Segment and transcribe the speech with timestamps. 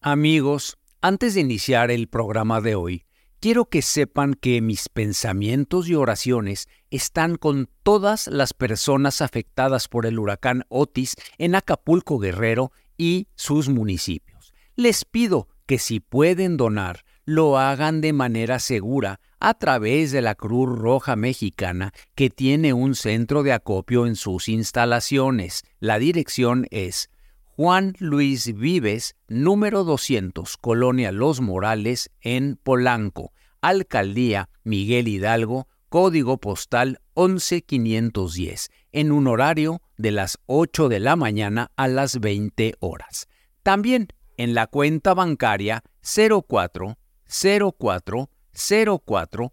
[0.00, 3.04] Amigos, antes de iniciar el programa de hoy,
[3.40, 10.06] quiero que sepan que mis pensamientos y oraciones están con todas las personas afectadas por
[10.06, 14.54] el huracán Otis en Acapulco Guerrero y sus municipios.
[14.76, 20.36] Les pido que si pueden donar, lo hagan de manera segura a través de la
[20.36, 25.64] Cruz Roja Mexicana que tiene un centro de acopio en sus instalaciones.
[25.80, 27.10] La dirección es
[27.58, 37.00] Juan Luis Vives, número 200, Colonia Los Morales, en Polanco, Alcaldía Miguel Hidalgo, código postal
[37.14, 43.26] 11510, en un horario de las 8 de la mañana a las 20 horas.
[43.64, 46.96] También en la cuenta bancaria 04
[47.26, 49.52] 04 04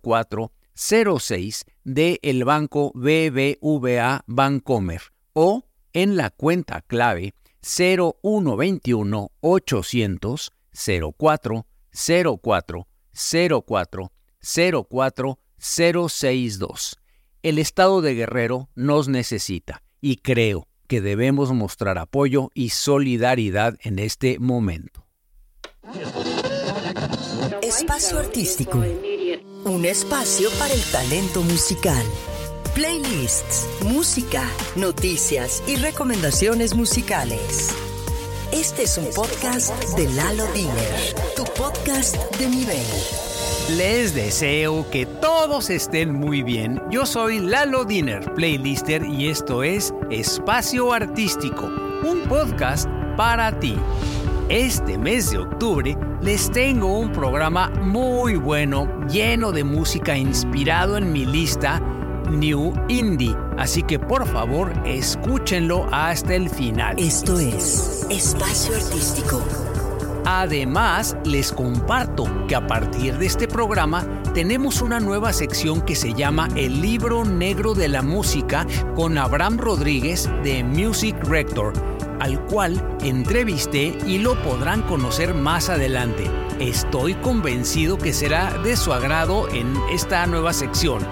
[0.00, 0.52] 04
[1.18, 5.64] 06 de el banco BBVA Bancomer o
[5.96, 10.52] en la cuenta clave 0121 800
[11.18, 12.86] 04 04
[13.66, 14.12] 04
[14.90, 16.98] 04 062.
[17.42, 23.98] El Estado de Guerrero nos necesita y creo que debemos mostrar apoyo y solidaridad en
[23.98, 25.06] este momento.
[27.62, 28.84] Espacio Artístico.
[29.64, 32.04] Un espacio para el talento musical
[32.76, 34.42] playlists, música,
[34.74, 37.74] noticias y recomendaciones musicales.
[38.52, 42.86] Este es un podcast de Lalo Diner, tu podcast de nivel.
[43.78, 46.82] Les deseo que todos estén muy bien.
[46.90, 51.72] Yo soy Lalo Diner, playlister, y esto es Espacio Artístico,
[52.04, 53.74] un podcast para ti.
[54.50, 61.10] Este mes de octubre les tengo un programa muy bueno, lleno de música inspirado en
[61.10, 61.80] mi lista
[62.30, 63.36] New Indie.
[63.56, 66.96] Así que por favor, escúchenlo hasta el final.
[66.98, 69.42] Esto es Espacio Artístico.
[70.28, 74.04] Además, les comparto que a partir de este programa
[74.34, 78.66] tenemos una nueva sección que se llama El libro negro de la música
[78.96, 81.72] con Abraham Rodríguez de Music Rector,
[82.18, 86.28] al cual entrevisté y lo podrán conocer más adelante.
[86.58, 91.06] Estoy convencido que será de su agrado en esta nueva sección.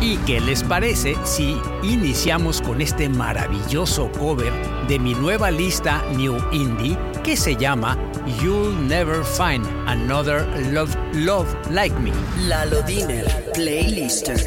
[0.00, 4.50] ¿Y qué les parece si iniciamos con este maravilloso cover
[4.88, 7.98] de mi nueva lista New Indie que se llama
[8.40, 12.12] You'll Never Find Another Love, Love Like Me?
[12.48, 14.38] Lalo Diner, Playlister.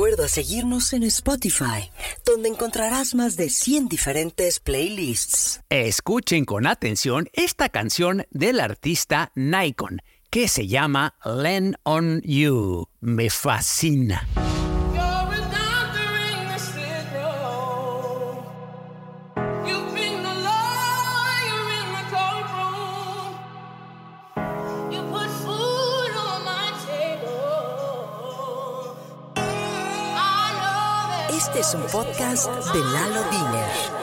[0.00, 1.90] Recuerda seguirnos en Spotify,
[2.24, 5.60] donde encontrarás más de 100 diferentes playlists.
[5.68, 10.00] Escuchen con atención esta canción del artista Nikon,
[10.30, 12.88] que se llama Len on You.
[13.02, 14.26] Me fascina.
[31.60, 33.99] Es un podcast de Lalo Diner.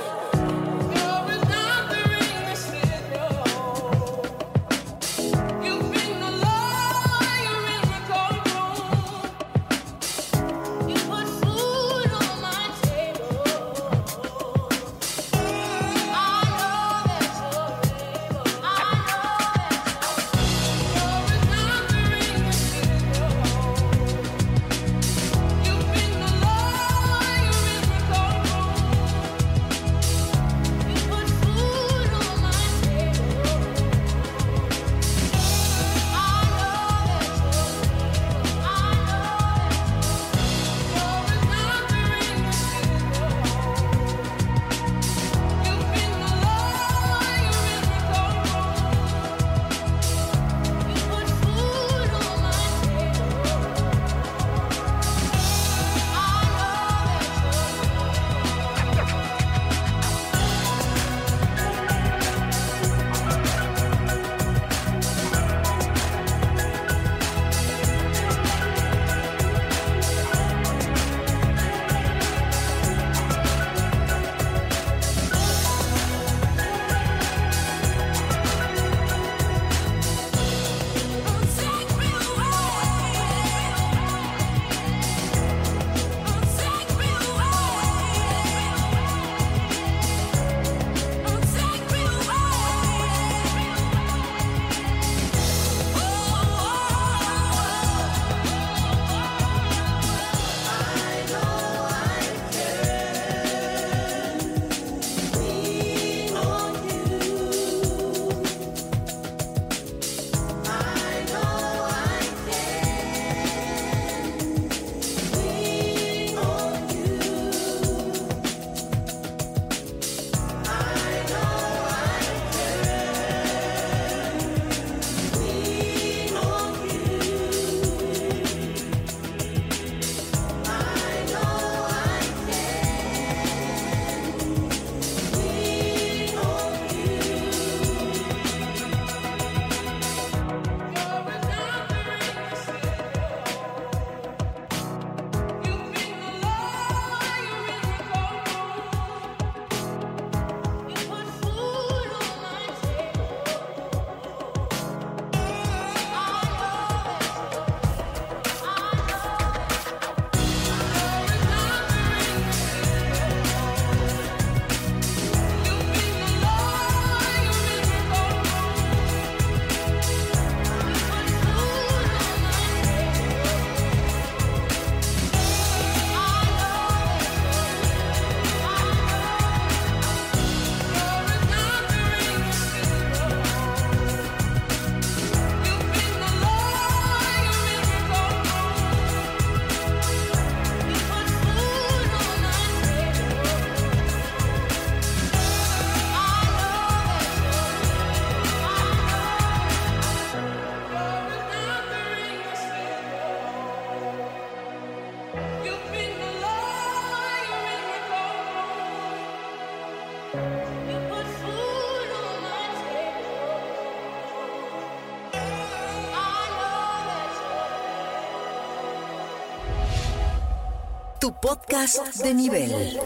[221.36, 223.00] Podcast de nivel.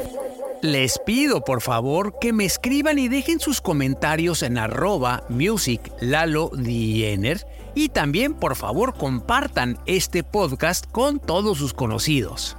[0.62, 5.92] Les pido por favor que me escriban y dejen sus comentarios en arroba music
[7.74, 12.56] y también por favor compartan este podcast con todos sus conocidos.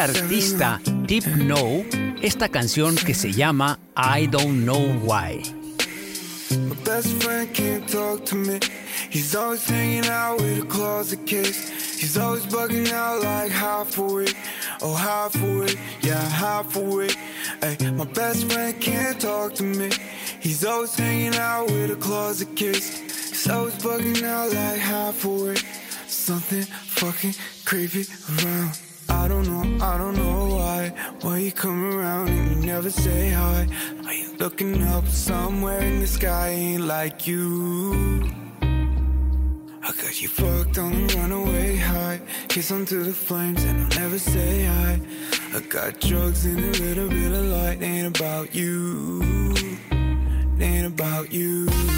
[0.00, 1.84] Artista Deep No
[2.22, 5.42] esta canción que se llama I Don't Know Why.
[6.50, 8.60] My best friend can't talk to me.
[9.10, 11.68] He's always hanging out with a closet case.
[11.98, 14.36] He's always bugging out like half awake.
[14.82, 17.16] Oh, half awake, yeah, half awake.
[17.60, 19.90] Hey, my best friend can't talk to me.
[20.40, 22.98] He's always hanging out with a closet case.
[23.30, 25.64] He's always bugging out like half awake.
[26.06, 28.06] Something fucking creepy
[28.42, 28.89] around.
[29.10, 30.92] I don't know, I don't know why.
[31.22, 33.66] Why you come around and you never say hi?
[34.06, 36.48] Are you looking up somewhere in the sky?
[36.50, 38.30] Ain't like you.
[39.82, 42.20] I got you fucked on the runaway high.
[42.48, 45.00] Kiss onto the flames and I'll never say hi.
[45.54, 47.82] I got drugs and a little bit of light.
[47.82, 49.22] Ain't about you.
[50.60, 51.89] Ain't about you.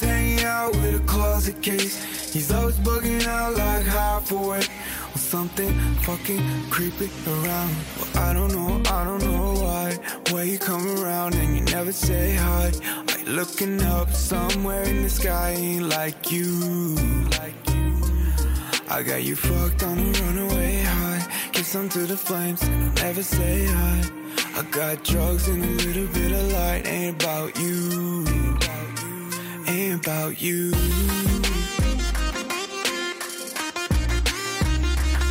[0.00, 2.32] Hanging out with a closet case.
[2.32, 4.70] He's always bugging out like half awake.
[5.14, 7.74] Or something fucking creepy around.
[7.98, 9.98] Well, I don't know, I don't know why.
[10.30, 12.70] Why you come around and you never say hi?
[13.18, 15.50] You looking up somewhere in the sky?
[15.58, 16.46] Ain't like you.
[17.40, 18.02] Like you.
[18.88, 21.50] I got you fucked on a runaway high.
[21.52, 24.02] Kiss onto the flames and I'll never say hi.
[24.56, 26.86] I got drugs and a little bit of light.
[26.86, 28.49] Ain't about you.
[29.70, 30.72] Ain't about you.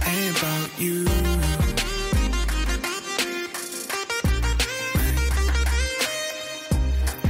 [0.05, 1.03] Ain't about you.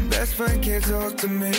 [0.08, 1.52] Best friend can't talk to me.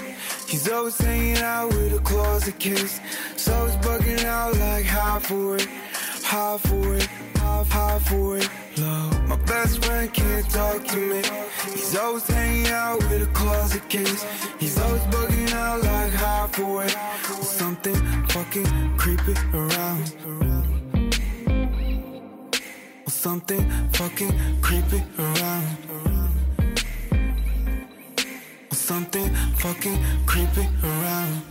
[0.47, 3.00] He's always hanging out with a closet case.
[3.35, 5.66] So always bugging out like half for it,
[6.23, 7.09] half half awake.
[8.76, 11.22] Love, my best friend can't talk to me.
[11.72, 14.24] He's always hanging out with a closet case.
[14.58, 16.12] He's always bugging out like
[17.42, 17.94] something
[18.28, 18.66] fucking
[19.54, 20.12] around.
[23.06, 25.76] Something fucking creepy around.
[28.72, 31.42] something fucking creepy around.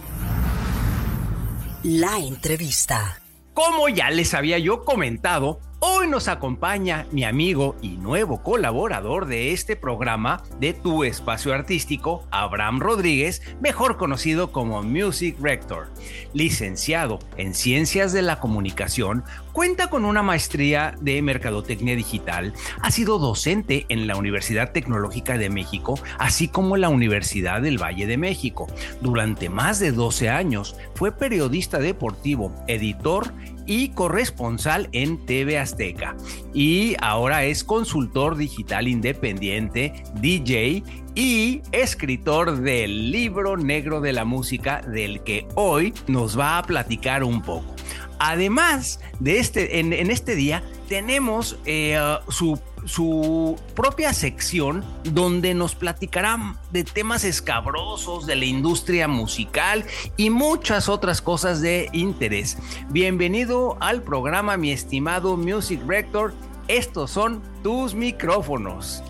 [1.84, 3.22] La entrevista.
[3.54, 9.54] Como ya les había yo comentado, Hoy nos acompaña mi amigo y nuevo colaborador de
[9.54, 15.88] este programa de Tu Espacio Artístico, Abraham Rodríguez, mejor conocido como Music Rector.
[16.34, 23.18] Licenciado en Ciencias de la Comunicación, cuenta con una maestría de Mercadotecnia Digital, ha sido
[23.18, 28.68] docente en la Universidad Tecnológica de México, así como la Universidad del Valle de México.
[29.00, 33.34] Durante más de 12 años fue periodista deportivo, editor
[33.70, 36.18] y corresponsal en TV Azteca.
[36.56, 40.84] Y ahora es consultor digital independiente, DJ
[41.14, 47.24] y escritor del libro negro de la música del que hoy nos va a platicar
[47.24, 47.79] un poco.
[48.20, 51.98] Además de este, en, este día tenemos eh,
[52.28, 59.86] su su propia sección donde nos platicará de temas escabrosos de la industria musical
[60.18, 62.58] y muchas otras cosas de interés.
[62.90, 66.34] Bienvenido al programa, mi estimado Music Rector.
[66.68, 69.04] Estos son tus micrófonos.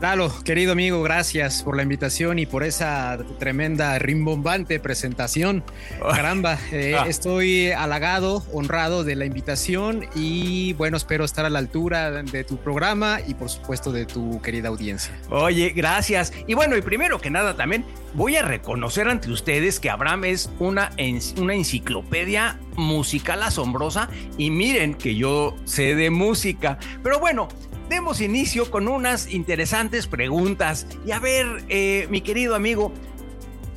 [0.00, 5.64] Lalo, querido amigo, gracias por la invitación y por esa tremenda rimbombante presentación.
[6.00, 7.06] Caramba, eh, ah.
[7.08, 12.58] estoy halagado, honrado de la invitación y bueno, espero estar a la altura de tu
[12.58, 15.14] programa y por supuesto de tu querida audiencia.
[15.30, 16.32] Oye, gracias.
[16.46, 17.84] Y bueno, y primero que nada también
[18.14, 20.90] voy a reconocer ante ustedes que Abraham es una,
[21.38, 26.78] una enciclopedia musical asombrosa y miren que yo sé de música.
[27.02, 27.48] Pero bueno,
[27.88, 30.86] demos inicio con unas interesantes preguntas.
[31.06, 32.92] Y a ver, eh, mi querido amigo,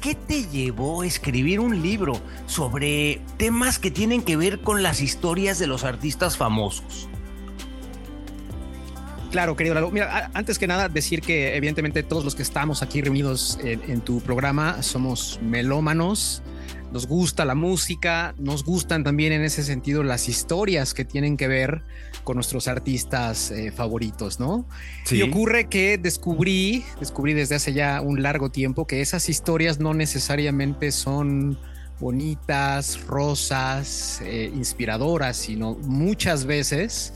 [0.02, 5.02] ¿qué te llevó a escribir un libro sobre temas que tienen que ver con las
[5.02, 7.08] historias de los artistas famosos?
[9.32, 9.92] Claro, querido Lalo.
[9.92, 14.22] Mira, antes que nada, decir que evidentemente todos los que estamos aquí reunidos en, tu
[14.22, 16.42] programa somos melómanos,
[16.91, 21.48] nos gusta la música, nos gustan también en ese sentido las historias que tienen que
[21.48, 21.84] ver
[22.24, 24.65] con nuestros artistas eh, favoritos, ¿no?
[25.10, 29.94] Y ocurre que descubrí, descubrí desde hace ya un largo tiempo que esas historias no
[29.94, 31.58] necesariamente son
[32.00, 37.13] bonitas, rosas, eh, inspiradoras, sino muchas veces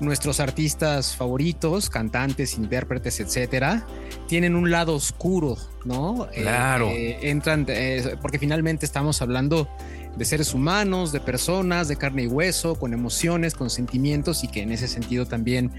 [0.00, 3.86] nuestros artistas favoritos, cantantes, intérpretes, etcétera,
[4.28, 6.28] tienen un lado oscuro, ¿no?
[6.32, 6.88] Eh, claro.
[6.90, 9.68] Eh, entran, eh, porque finalmente estamos hablando
[10.16, 14.62] de seres humanos, de personas, de carne y hueso, con emociones, con sentimientos y que
[14.62, 15.72] en ese sentido también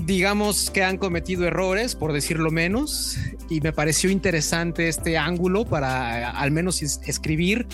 [0.00, 3.16] digamos que han cometido errores, por decirlo menos,
[3.48, 7.66] y me pareció interesante este ángulo para al menos escribir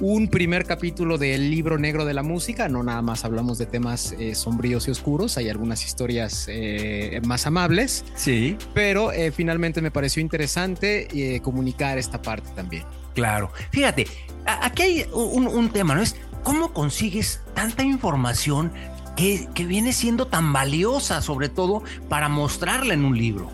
[0.00, 2.68] un primer capítulo del libro negro de la música.
[2.68, 7.46] No nada más hablamos de temas eh, sombríos y oscuros, hay algunas historias eh, más
[7.46, 8.04] amables.
[8.14, 8.56] Sí.
[8.74, 12.84] Pero eh, finalmente me pareció interesante comunicar esta parte también.
[13.14, 13.50] Claro.
[13.70, 14.06] Fíjate,
[14.46, 16.02] aquí hay un, tema, ¿no?
[16.02, 18.72] Es cómo consigues tanta información
[19.16, 23.50] que, que viene siendo tan valiosa, sobre todo para mostrarla en un libro.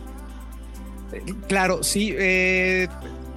[1.48, 2.14] Claro, sí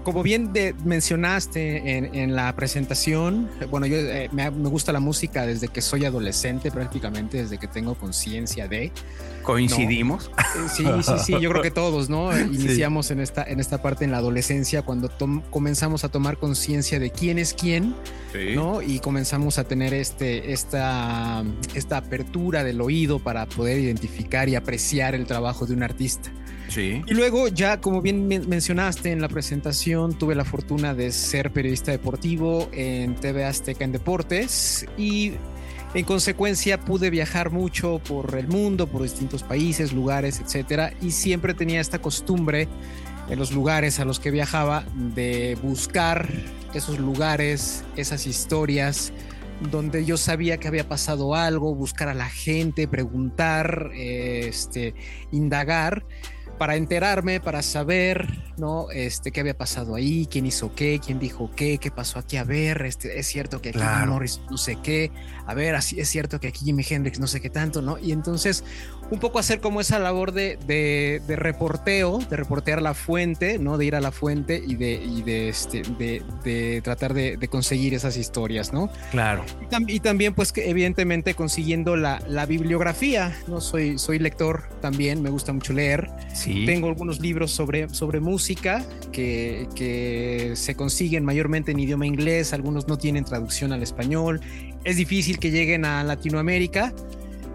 [0.04, 0.52] como bien
[0.84, 6.72] mencionaste en, la presentación, bueno, yo eh, me, gusta la música desde que soy adolescente,
[6.72, 8.92] prácticamente desde que tengo conciencia de.
[9.44, 10.32] ¿Coincidimos?
[10.38, 12.38] Eh, sí, sí, sí, yo creo que todos, ¿no?
[12.40, 15.12] Iniciamos en, esta, en esta parte en la adolescencia cuando
[15.50, 17.96] comenzamos a tomar conciencia de quién es quién,
[18.56, 18.82] ¿no?
[18.82, 21.44] Y comenzamos a tener este, esta,
[21.76, 26.32] esta apertura del oído para poder identificar y apreciar el trabajo de un artista.
[26.78, 31.92] Y luego ya, como bien mencionaste en la presentación, tuve la fortuna de ser periodista
[31.92, 35.34] deportivo en TV Azteca en Deportes y
[35.94, 41.54] en consecuencia pude viajar mucho por el mundo, por distintos países, lugares, etcétera, y siempre
[41.54, 42.68] tenía esta costumbre
[43.30, 46.28] en los lugares a los que viajaba de buscar
[46.74, 49.14] esos lugares, esas historias
[49.72, 54.96] donde yo sabía que había pasado algo, buscar a la gente, preguntar, este,
[55.32, 56.04] indagar
[56.58, 58.90] para enterarme, para saber, ¿no?
[58.92, 62.44] Este, qué había pasado ahí, quién hizo qué, quién dijo qué, qué pasó aquí, a
[62.44, 65.12] ver, este, es cierto que aquí Morris no sé qué,
[65.46, 67.98] a ver, así es cierto que aquí Jimi Hendrix no sé qué tanto, ¿no?
[67.98, 68.64] Y entonces
[69.12, 73.78] un poco hacer como esa labor de, de, reporteo, de reportear la fuente, ¿no?
[73.78, 78.18] De ir a la fuente y de, y de, este, de, tratar de, conseguir esas
[78.18, 78.90] historias, ¿no?
[79.12, 79.46] Claro.
[79.88, 83.62] Y, también, pues, que evidentemente consiguiendo la, la, bibliografía, ¿no?
[83.62, 86.10] Soy, soy lector también, me gusta mucho leer.
[86.34, 86.66] Sí.
[86.66, 92.88] Tengo algunos libros sobre, sobre música que, que se consiguen mayormente en idioma inglés, algunos
[92.88, 94.42] no tienen traducción al español.
[94.84, 96.94] Es difícil que lleguen a Latinoamérica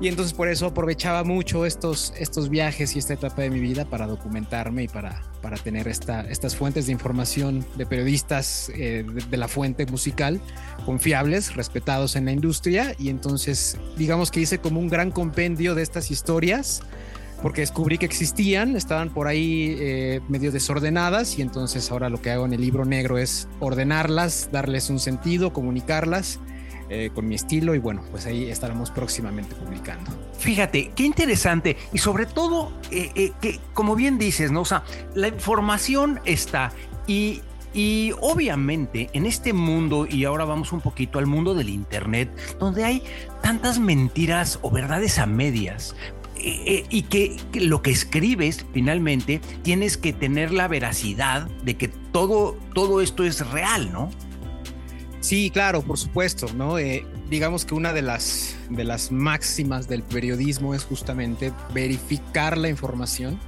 [0.01, 3.85] y entonces por eso aprovechaba mucho estos, estos viajes y esta etapa de mi vida
[3.85, 9.37] para documentarme y para, para tener esta, estas fuentes de información de periodistas eh, de,
[9.37, 10.41] la fuente musical
[10.87, 12.95] confiables, respetados en la industria.
[12.97, 16.83] Y entonces digamos que hice como un gran compendio de estas historias
[17.43, 22.31] porque descubrí que existían, estaban por ahí eh, medio desordenadas y entonces ahora lo que
[22.31, 26.41] hago en el libro negro es ordenarlas, darles un sentido, comunicarlas
[26.91, 30.11] eh, con mi estilo y bueno, pues ahí estaremos próximamente publicando.
[30.39, 34.63] Fíjate, qué interesante y sobre todo, eh, eh, que como bien dices, ¿no?
[34.63, 36.73] O sea, la información está
[37.07, 37.43] y
[37.75, 42.83] y obviamente en este mundo, y ahora vamos un poquito al mundo del Internet, donde
[42.83, 43.03] hay
[43.43, 45.95] tantas mentiras o verdades a medias,
[46.41, 53.03] y que, lo que escribes finalmente tienes que tener la veracidad de que todo, todo
[53.03, 54.11] esto es real, ¿no?
[55.29, 56.79] Sí, claro, por supuesto, ¿no?
[56.79, 62.71] Eh, digamos que una de las, de las máximas del periodismo es justamente verificar la
[62.71, 63.39] información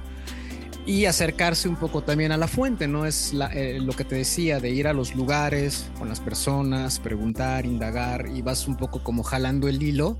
[0.85, 3.07] y acercarse un poco también a la fuente, ¿no?
[3.07, 7.65] Es eh, lo que te decía, de ir a los lugares con las personas, preguntar,
[7.65, 10.19] indagar y vas un poco como jalando el hilo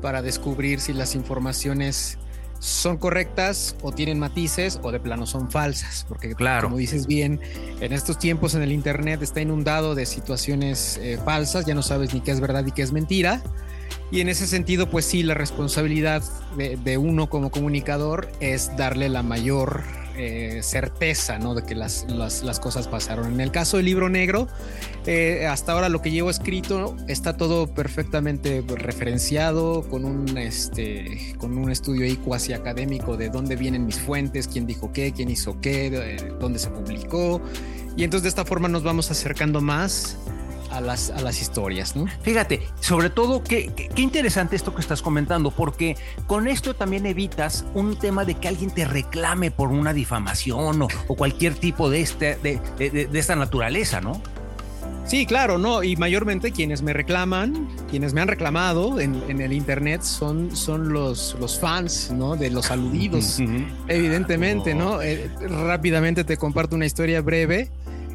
[0.00, 2.18] para descubrir si las informaciones
[2.60, 6.68] son correctas o tienen matices o de plano son falsas, porque claro.
[6.68, 7.40] como dices bien,
[7.80, 12.14] en estos tiempos en el Internet está inundado de situaciones eh, falsas, ya no sabes
[12.14, 13.42] ni qué es verdad y qué es mentira.
[14.12, 16.22] Y en ese sentido, pues sí, la responsabilidad
[16.56, 19.84] de uno como comunicador es darle la mayor
[20.22, 21.54] eh, certeza ¿no?
[21.54, 23.32] de que las, las, cosas pasaron.
[23.32, 24.48] En el caso del libro negro,
[25.06, 31.56] eh, hasta ahora lo que llevo escrito está todo perfectamente referenciado con un, este, con
[31.56, 35.58] un estudio ahí cuasi académico de dónde vienen mis fuentes, quién dijo qué, quién hizo
[35.62, 37.40] qué, dónde se publicó.
[37.96, 40.18] Y entonces de esta forma nos vamos acercando más
[40.70, 41.96] a, las, a las historias.
[41.96, 42.06] ¿no?
[42.22, 47.64] Fíjate, sobre todo, qué, qué, interesante esto que estás comentando, porque con esto también evitas
[47.74, 52.00] un tema de que alguien te reclame por una difamación o, o cualquier tipo de,
[52.00, 54.20] este, de, de, de esta naturaleza, ¿no?
[55.10, 60.02] Sí, claro, no, y mayormente quienes me reclaman, quienes me han reclamado en, el internet
[60.02, 62.36] son, son los, los fans, ¿no?
[62.36, 63.40] De los aludidos,
[63.88, 65.02] evidentemente, ¿no?
[65.02, 67.70] Eh, rápidamente te comparto una historia breve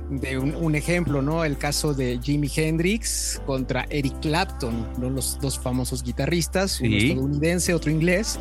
[0.10, 1.44] de un, ejemplo, ¿no?
[1.44, 5.10] El caso de Jimi Hendrix contra Eric Clapton, ¿no?
[5.10, 8.40] Los dos famosos guitarristas, uno estadounidense, otro inglés.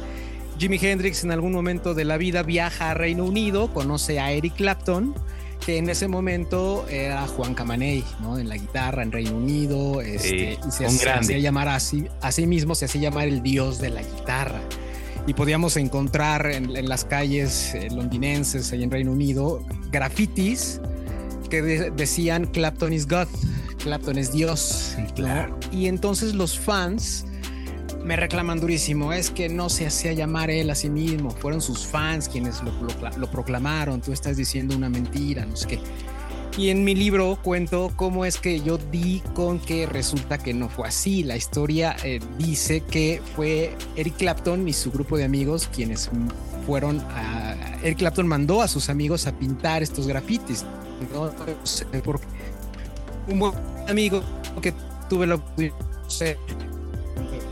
[0.58, 4.54] Jimi Hendrix en algún momento de la vida viaja a Reino Unido, conoce a Eric
[4.54, 5.14] Clapton
[5.64, 8.38] que en ese momento era Juan Camaney, ¿no?
[8.38, 12.74] En la guitarra en Reino Unido, este, y se, hacía llamar así, a sí mismo
[12.74, 14.60] se hacía llamar el dios de la guitarra.
[15.26, 20.82] Y podíamos encontrar en, las calles eh, londinenses, ahí en Reino Unido, grafitis
[21.48, 23.28] que decían Clapton is God,
[23.82, 24.96] Clapton es Dios.
[25.14, 25.58] claro.
[25.70, 27.26] Y entonces los fans
[28.04, 31.86] me reclaman durísimo, es que no se hacía llamar él a sí mismo, fueron sus
[31.86, 35.80] fans quienes lo, proclamaron, tú estás diciendo una mentira, no sé qué.
[36.56, 40.68] Y en mi libro cuento cómo es que yo di con que resulta que no
[40.68, 41.24] fue así.
[41.24, 46.08] La historia eh, dice que fue Eric Clapton y su grupo de amigos quienes
[46.64, 47.56] fueron a...
[47.82, 50.64] Eric Clapton mandó a sus amigos a pintar estos grafitis.
[53.28, 53.54] Un buen
[53.88, 54.22] amigo
[54.60, 54.72] que
[55.08, 55.40] tuve la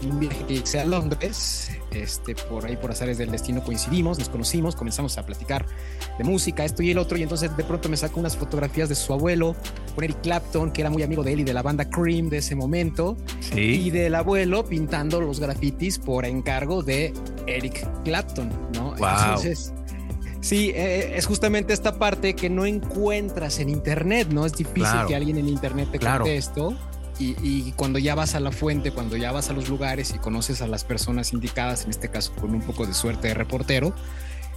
[0.04, 4.28] un viaje que hice a Londres, este, por ahí por azares del destino coincidimos, nos
[4.28, 5.64] conocimos, comenzamos a platicar
[6.18, 8.94] de música, esto y el otro, y entonces de pronto me sacó unas fotografías de
[8.94, 9.54] su abuelo
[9.94, 12.38] con Eric Clapton, que era muy amigo de él y de la banda Cream de
[12.38, 13.16] ese momento,
[13.54, 17.12] y del abuelo pintando los grafitis por encargo de
[17.46, 18.94] Eric Clapton, ¿no?
[18.96, 19.72] Entonces,
[20.42, 24.44] Sí, eh, es justamente esta parte que no encuentras en internet, ¿no?
[24.44, 26.26] Es difícil que alguien en internet te claro.
[26.26, 26.76] esto.
[27.18, 30.60] Y, cuando ya vas a la fuente, cuando ya vas a los lugares y conoces
[30.60, 33.94] a las personas indicadas, en este caso con un poco de suerte de reportero,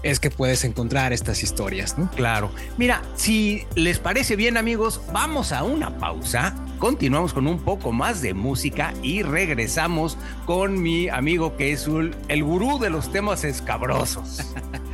[0.02, 2.10] es que puedes encontrar estas historias, ¿no?
[2.12, 2.50] Claro.
[2.78, 6.56] Mira, si les parece bien amigos, vamos a una pausa.
[6.80, 10.17] Continuamos con un poco más de música y regresamos
[10.48, 11.88] con mi amigo que es
[12.28, 14.41] el gurú de los temas escabrosos.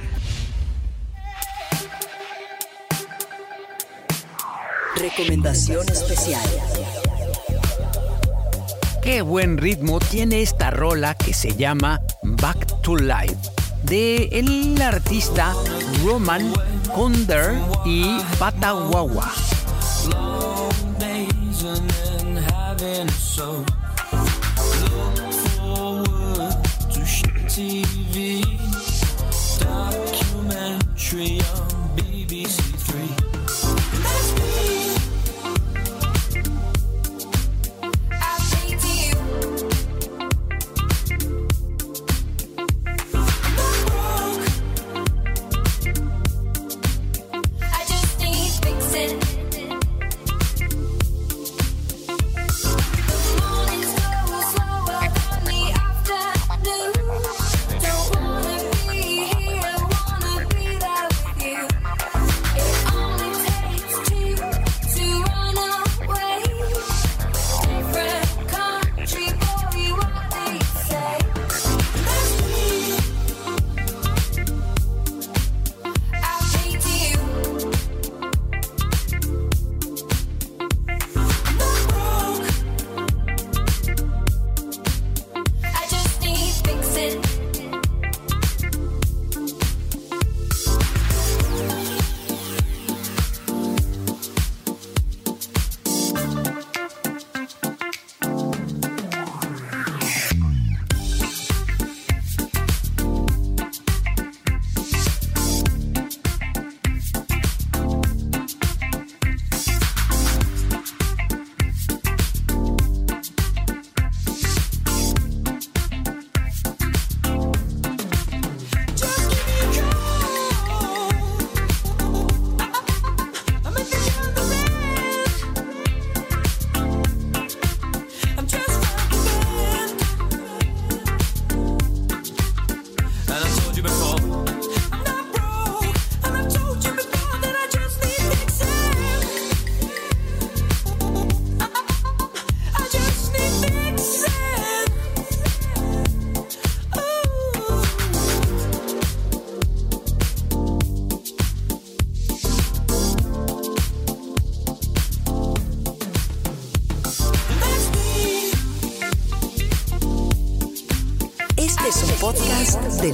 [4.96, 6.42] Recomendación especial.
[9.02, 13.38] Qué buen ritmo tiene esta rola que se llama Back to Life
[13.84, 15.54] de el artista
[16.04, 16.54] Roman
[16.94, 19.32] Konder y Patawawa.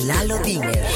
[0.07, 0.86] Lalo Diner.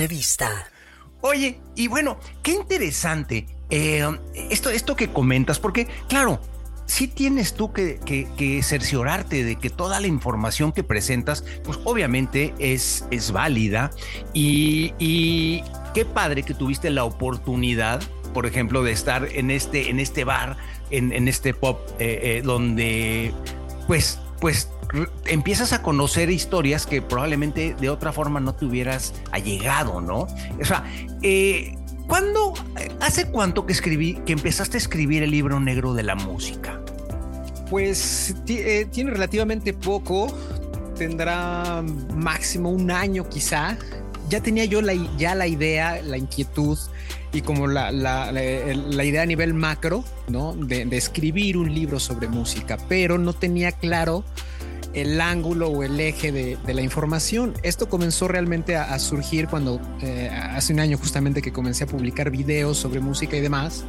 [0.00, 0.66] Entrevista.
[1.20, 4.02] Oye, y bueno, qué interesante eh,
[4.48, 6.40] esto, esto que comentas, porque claro,
[6.86, 13.04] sí tienes tú que, cerciorarte de que toda la información que presentas, pues obviamente es,
[13.10, 13.90] es válida
[14.32, 18.00] y, qué padre que tuviste la oportunidad,
[18.32, 20.56] por ejemplo, de estar en este, en este bar,
[20.90, 23.34] en, este pop, eh, eh, donde
[23.86, 24.70] pues, pues
[25.26, 30.26] empiezas a conocer historias que probablemente de otra forma no te hubieras allegado, ¿no?
[30.60, 30.84] O sea,
[31.22, 31.76] eh,
[32.06, 32.54] ¿cuándo,
[33.00, 36.80] hace cuánto que escribí, que empezaste a escribir el libro negro de la música?
[37.68, 40.26] Pues eh, tiene relativamente poco,
[40.96, 41.82] tendrá
[42.14, 43.78] máximo un año quizá.
[44.28, 46.78] Ya tenía yo la, ya la idea, la inquietud
[47.32, 50.54] y como la, la, idea a nivel macro, ¿no?
[50.54, 54.24] De, escribir un libro sobre música, pero no tenía claro
[54.94, 57.54] el ángulo o el eje de, la información.
[57.62, 62.30] Esto comenzó realmente a, surgir cuando eh, hace un año justamente que comencé a publicar
[62.30, 63.84] videos sobre música y demás.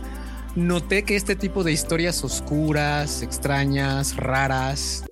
[0.56, 5.06] Noté que este tipo de historias oscuras, extrañas, raras,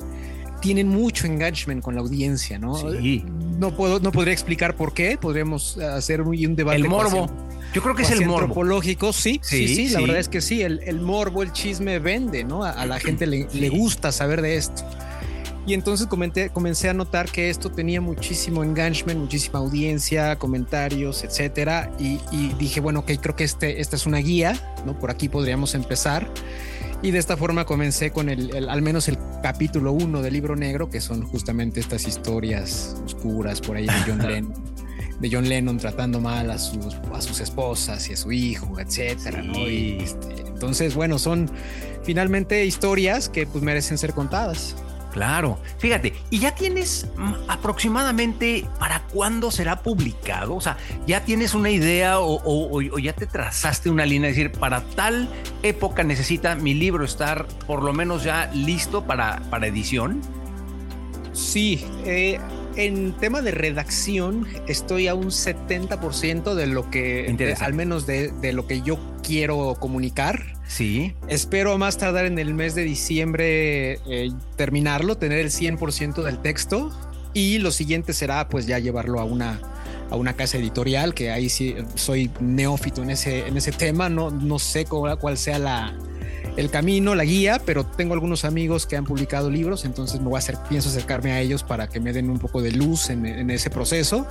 [0.62, 2.76] tienen mucho engagement con la audiencia, ¿no?
[2.76, 3.24] Sí.
[3.58, 5.18] No puedo, no podría explicar por qué.
[5.18, 6.78] Podríamos hacer un, un debate.
[6.78, 7.30] El morbo.
[7.74, 8.40] Yo creo que es el morbo.
[8.40, 10.62] Antropológico, sí, sí, sí, La verdad es que sí.
[10.62, 12.64] El, morbo, el chisme vende, ¿no?
[12.64, 14.84] A, la gente le, le gusta saber de esto.
[15.70, 21.92] Y entonces comencé a notar que esto tenía muchísimo engagement, muchísima audiencia, comentarios, etcétera.
[22.00, 22.18] Y,
[22.58, 24.98] dije, bueno, ok, creo que este, esta es una guía, ¿no?
[24.98, 26.28] Por aquí podríamos empezar.
[27.04, 30.90] Y de esta forma comencé con el, al menos el capítulo uno del libro negro,
[30.90, 34.64] que son justamente estas historias oscuras por ahí de John Lennon.
[35.20, 39.44] de John Lennon tratando mal a sus, a sus esposas y a su hijo, etcétera,
[39.56, 41.48] este, entonces, bueno, son
[42.02, 44.76] finalmente historias que pues merecen ser contadas.
[45.12, 47.08] Claro, fíjate, y ya tienes
[47.48, 53.90] aproximadamente para cuándo será publicado, o sea, ya tienes una idea o, ya te trazaste
[53.90, 55.28] una línea, es decir, para tal
[55.64, 60.22] época necesita mi libro estar por lo menos ya listo para, para edición.
[61.34, 62.40] Sí, eh,
[62.80, 68.54] en tema de redacción estoy a un 70% de lo que, al menos de, de
[68.54, 70.54] lo que yo quiero comunicar.
[70.68, 71.14] Sí.
[71.28, 76.92] Espero más tardar en el mes de diciembre eh, terminarlo, tener el 100% del texto
[77.34, 79.60] y lo siguiente será pues ya llevarlo a una
[80.10, 84.32] a una casa editorial, que ahí sí soy neófito en ese, en ese tema, no,
[84.32, 85.94] no sé cuál, sea la,
[86.58, 90.36] el camino, la guía, pero tengo algunos amigos que han publicado libros, entonces me voy
[90.36, 93.26] a hacer, pienso acercarme a ellos para que me den un poco de luz en,
[93.26, 94.28] en ese proceso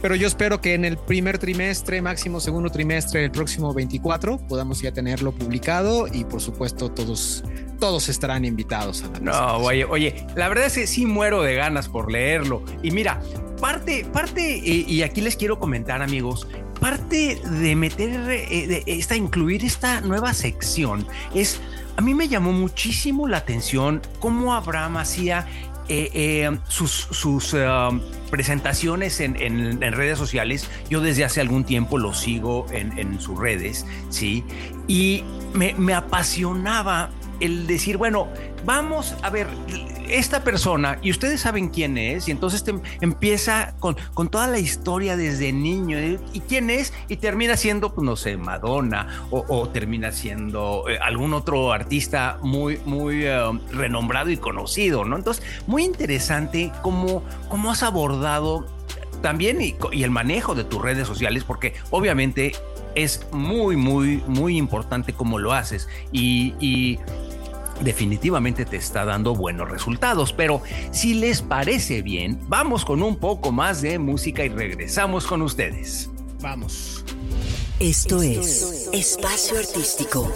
[0.00, 4.80] pero yo espero que en el primer trimestre, máximo segundo trimestre del próximo 24, podamos
[4.80, 7.44] ya tenerlo publicado y por supuesto todos,
[7.78, 11.54] todos estarán invitados a la No, oye, oye, la verdad es que sí muero de
[11.54, 12.64] ganas por leerlo.
[12.82, 13.20] Y mira,
[13.60, 16.46] parte, parte, y aquí les quiero comentar, amigos,
[16.78, 21.60] parte de meter, eh, de esta, incluir esta nueva sección es,
[21.96, 25.46] a mí me llamó muchísimo la atención cómo Abraham hacía
[25.88, 27.66] eh, eh, sus, eh,
[28.30, 30.68] presentaciones en, redes sociales.
[30.90, 34.44] Yo desde hace algún tiempo lo sigo en, sus redes, ¿sí?
[34.86, 35.24] Y
[35.54, 38.28] me, me apasionaba el decir, bueno,
[38.64, 39.46] vamos a ver,
[40.08, 44.58] esta persona, y ustedes saben quién es, y entonces te empieza con, con toda la
[44.58, 45.98] historia desde niño,
[46.32, 51.34] y quién es, y termina siendo, pues no sé, Madonna, o, termina siendo eh, algún
[51.34, 53.38] otro artista muy, muy eh,
[53.72, 55.16] renombrado y conocido, ¿no?
[55.16, 58.66] Entonces, muy interesante cómo, cómo has abordado
[59.22, 62.52] también y, el manejo de tus redes sociales, porque obviamente
[62.94, 65.88] es muy, muy, muy importante cómo lo haces.
[66.12, 66.98] y,
[67.82, 70.32] definitivamente te está dando buenos resultados.
[70.32, 75.42] Pero si les parece bien, vamos con un poco más de música y regresamos con
[75.42, 76.10] ustedes.
[76.40, 77.04] Vamos.
[77.80, 80.28] Esto es Espacio Artístico.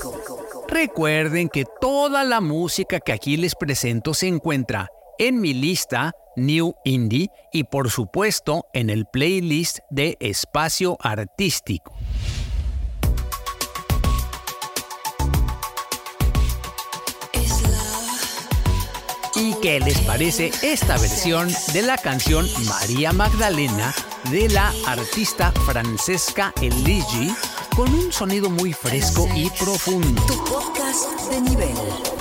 [0.68, 6.74] Recuerden que toda la música que aquí les presento se encuentra en mi lista New
[6.84, 11.92] Indie y por supuesto en el playlist de Espacio Artístico.
[19.62, 23.94] Qué les parece esta versión de la canción María Magdalena
[24.30, 27.32] de la artista Francesca Eligi
[27.76, 30.20] con un sonido muy fresco y profundo?
[30.26, 32.11] Tu podcast de nivel.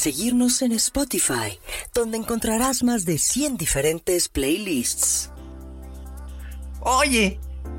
[0.00, 1.58] Seguirnos en Spotify,
[1.94, 5.30] donde encontrarás más de 100 diferentes playlists.
[6.80, 7.38] Oye,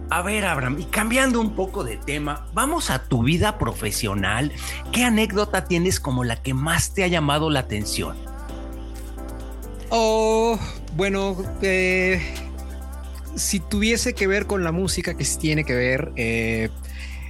[0.09, 4.51] a ver, Abraham, y cambiando un poco de tema, vamos a tu vida profesional.
[4.91, 8.15] ¿Qué anécdota tienes como la que más te ha llamado la atención?
[9.89, 10.59] Oh,
[10.95, 12.21] bueno, eh,
[13.35, 16.69] si tuviese que ver con la música que tiene que ver, eh,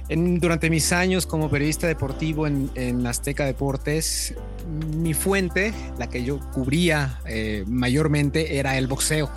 [0.08, 4.34] durante mis años como periodista deportivo en, Azteca Deportes,
[4.72, 9.30] mi fuente, la que yo cubría eh, mayormente, era el boxeo.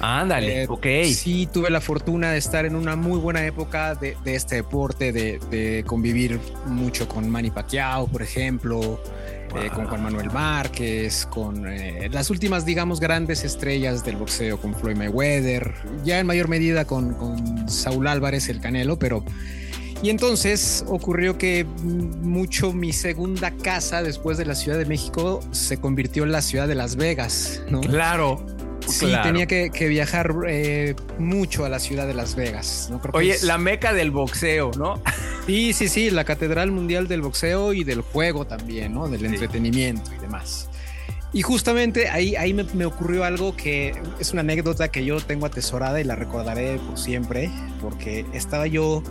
[0.00, 0.86] Ándale, eh, ok.
[1.14, 5.84] Sí, tuve la fortuna de estar en una muy buena época de, este deporte, de,
[5.86, 9.02] convivir mucho con Manny Pacquiao, por ejemplo,
[9.58, 11.64] eh, con Juan Manuel Márquez, con
[12.10, 15.72] las últimas, digamos, grandes estrellas del boxeo, con Floyd Mayweather,
[16.04, 19.24] ya en mayor medida con, con Saúl Álvarez, el Canelo, pero
[20.02, 25.78] y entonces ocurrió que mucho mi segunda casa después de la Ciudad de México se
[25.78, 27.80] convirtió en la ciudad de Las Vegas, ¿no?
[27.80, 28.44] Claro.
[28.86, 32.88] Sí, tenía que, viajar eh, mucho a la ciudad de Las Vegas.
[32.88, 33.00] ¿no?
[33.14, 35.02] Oye, la meca del boxeo, ¿no?
[35.46, 39.08] Sí, sí, sí, la Catedral Mundial del Boxeo y del juego también, ¿no?
[39.08, 40.68] Del entretenimiento y demás.
[41.32, 45.46] Y justamente ahí, ahí me, me, ocurrió algo que es una anécdota que yo tengo
[45.46, 47.48] atesorada y la recordaré por siempre,
[47.80, 49.04] porque estaba yo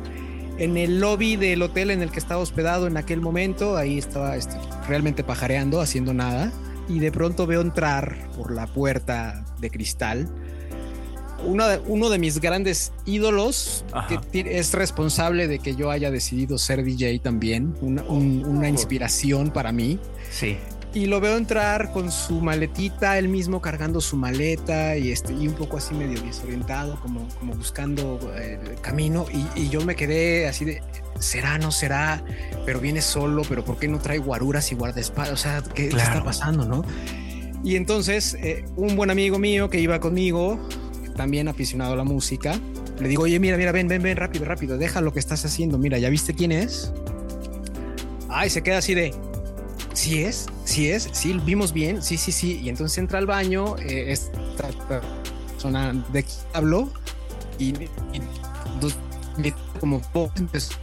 [0.57, 3.77] en el lobby del hotel en el que estaba hospedado en aquel momento.
[3.77, 4.55] Ahí estaba este,
[4.87, 6.51] realmente pajareando, haciendo nada.
[6.87, 10.29] Y de pronto veo entrar por la puerta de cristal
[11.43, 13.85] uno de, uno de mis grandes ídolos,
[14.31, 19.71] que es responsable de que yo haya decidido ser DJ también, una, una inspiración para
[19.71, 19.99] mí.
[20.31, 20.57] Sí
[20.95, 25.45] y lo veo entrar con su maletita, él mismo cargando su maleta y, este, y
[25.45, 29.25] un poco así medio desorientado, como, como buscando el eh, camino.
[29.55, 30.81] Y, yo me quedé así de,
[31.19, 32.23] ¿será, no será?
[32.65, 35.33] Pero viene solo, pero ¿por qué no trae guaruras y guardaespaldas?
[35.33, 36.85] O sea, ¿qué, está pasando, no?
[37.61, 40.65] Y entonces, eh, un buen amigo mío que iba conmigo,
[41.17, 42.57] también aficionado a la música,
[43.01, 45.77] le digo, oye, mira, mira, ven, ven, ven, rápido, rápido, deja lo que estás haciendo,
[45.77, 46.93] mira, ¿ya viste quién es?
[48.29, 49.13] Ay, se queda así de,
[49.93, 52.59] sí es, sí es, sí vimos bien, sí, sí, sí.
[52.63, 56.89] Y entonces entra al baño, eh, esta persona de que hablo
[57.59, 57.73] y,
[58.79, 58.95] dos,
[59.79, 60.01] como
[60.35, 60.73] empezó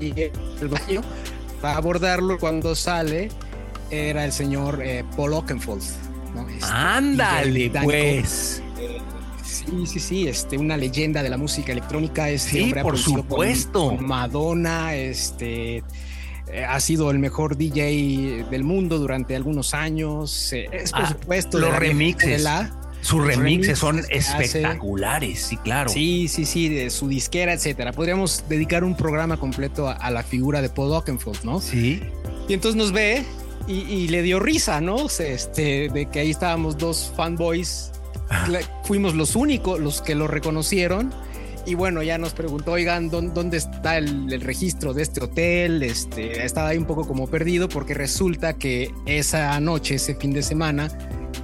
[0.00, 1.02] el baño
[1.60, 3.30] para abordarlo cuando sale
[3.90, 5.82] era el señor eh, Paul Oakenfold.
[5.82, 8.62] Este, Ándale, pues.
[9.44, 12.28] Sí, sí, sí, este, una leyenda de la música electrónica.
[12.30, 13.92] Este sí, por supuesto.
[13.96, 15.82] Madonna, este,
[16.52, 20.52] eh, ha sido el mejor DJ del mundo durante algunos años.
[20.52, 22.46] Eh, es por ah, supuesto los remixes.
[23.00, 25.90] sus remixes son espectaculares, sí, claro.
[25.90, 27.92] Sí, sí, sí, de su disquera, etcétera.
[27.92, 31.60] Podríamos dedicar un programa completo a, la figura de Paul Oakenfold, ¿no?
[31.60, 32.02] Sí.
[32.48, 33.24] Y entonces nos ve
[33.66, 35.06] y, le dio risa, ¿no?
[35.06, 37.92] Este, de que ahí estábamos dos fanboys.
[38.30, 38.46] Ah.
[38.84, 41.12] Fuimos los únicos, los que lo reconocieron
[41.68, 45.82] y bueno, ya nos preguntó, oigan, ¿dónde está el, registro de este hotel?
[45.82, 50.42] Este, estaba ahí un poco como perdido porque resulta que esa noche, ese fin de
[50.42, 50.88] semana,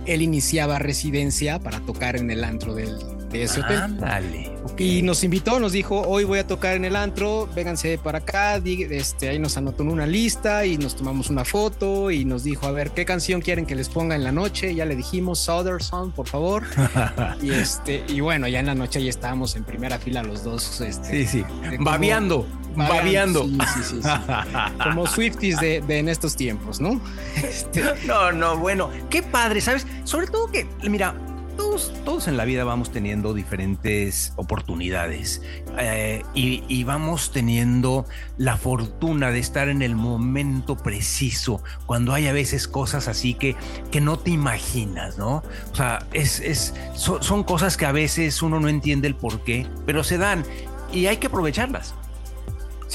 [0.07, 2.97] él iniciaba residencia para tocar en el antro del,
[3.39, 3.79] de ese hotel.
[3.79, 4.55] Ándale.
[4.79, 8.57] Y nos invitó, nos dijo, hoy voy a tocar en el antro, vénganse para acá,
[8.57, 12.67] este, ahí nos anotó en una lista y nos tomamos una foto y nos dijo,
[12.67, 14.75] a ver, ¿qué canción quieren que les ponga en la noche?
[14.75, 16.65] Ya le dijimos, Southern Song, por favor.
[17.43, 20.81] y este, y bueno, ya en la noche ya estábamos en primera fila los dos.
[20.81, 21.45] Este, sí, sí,
[21.81, 22.47] babeando.
[22.75, 23.45] Babeando.
[23.45, 24.09] Sí, sí, sí,
[24.83, 27.01] Como Swifties de, en estos tiempos, ¿no?
[27.45, 29.87] Este, no, no, bueno, qué padre, ¿sabes?
[30.05, 31.15] Sobre todo que, mira,
[31.57, 35.43] todos, todos en la vida vamos teniendo diferentes oportunidades
[35.79, 42.33] eh, y, vamos teniendo la fortuna de estar en el momento preciso, cuando hay a
[42.33, 43.57] veces cosas así que,
[43.91, 45.43] que no te imaginas, ¿no?
[45.73, 49.67] O sea, es, es, son cosas que a veces uno no entiende el por qué,
[49.87, 50.45] pero se dan
[50.93, 51.95] y hay que aprovecharlas.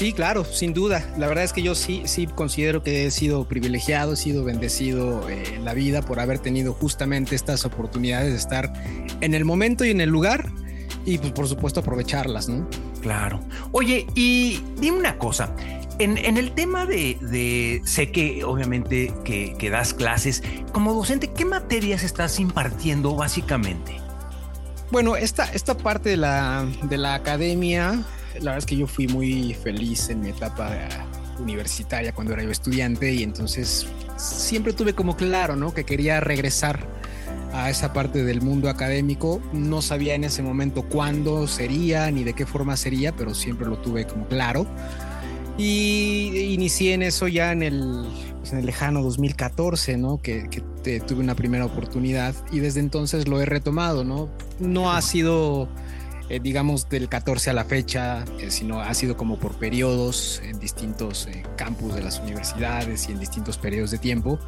[0.00, 1.04] Sí, claro, sin duda.
[1.18, 5.28] La verdad es que yo sí, sí considero que he sido privilegiado, he sido bendecido
[5.28, 8.72] eh, en la vida por haber tenido justamente estas oportunidades de estar
[9.20, 10.50] en el momento y en el lugar
[11.04, 12.66] y pues por supuesto aprovecharlas, ¿no?
[13.02, 13.40] Claro.
[13.72, 15.54] Oye, y dime una cosa.
[15.98, 20.42] En, el tema de, sé que obviamente que, que das clases,
[20.72, 23.98] como docente, ¿qué materias estás impartiendo básicamente?
[24.90, 28.02] Bueno, esta, esta parte de la, de la academia
[28.34, 30.70] la verdad es que yo fui muy feliz en mi etapa
[31.38, 35.72] universitaria cuando era yo estudiante y entonces siempre tuve como claro, ¿no?
[35.72, 36.86] Que quería regresar
[37.52, 39.40] a esa parte del mundo académico.
[39.52, 43.78] No sabía en ese momento cuándo sería ni de qué forma sería, pero siempre lo
[43.78, 44.66] tuve como claro.
[45.58, 48.06] Y inicié en eso ya en el,
[48.38, 50.20] pues, en el lejano 2014, ¿no?
[50.22, 50.48] Que,
[51.06, 54.30] tuve una primera oportunidad y desde entonces lo he retomado, ¿no?
[54.58, 55.68] No ha sido
[56.30, 60.60] eh, digamos, del 14 a la fecha, eh, sino ha sido como por periodos en
[60.60, 64.38] distintos eh, campus de las universidades y en distintos periodos de tiempo.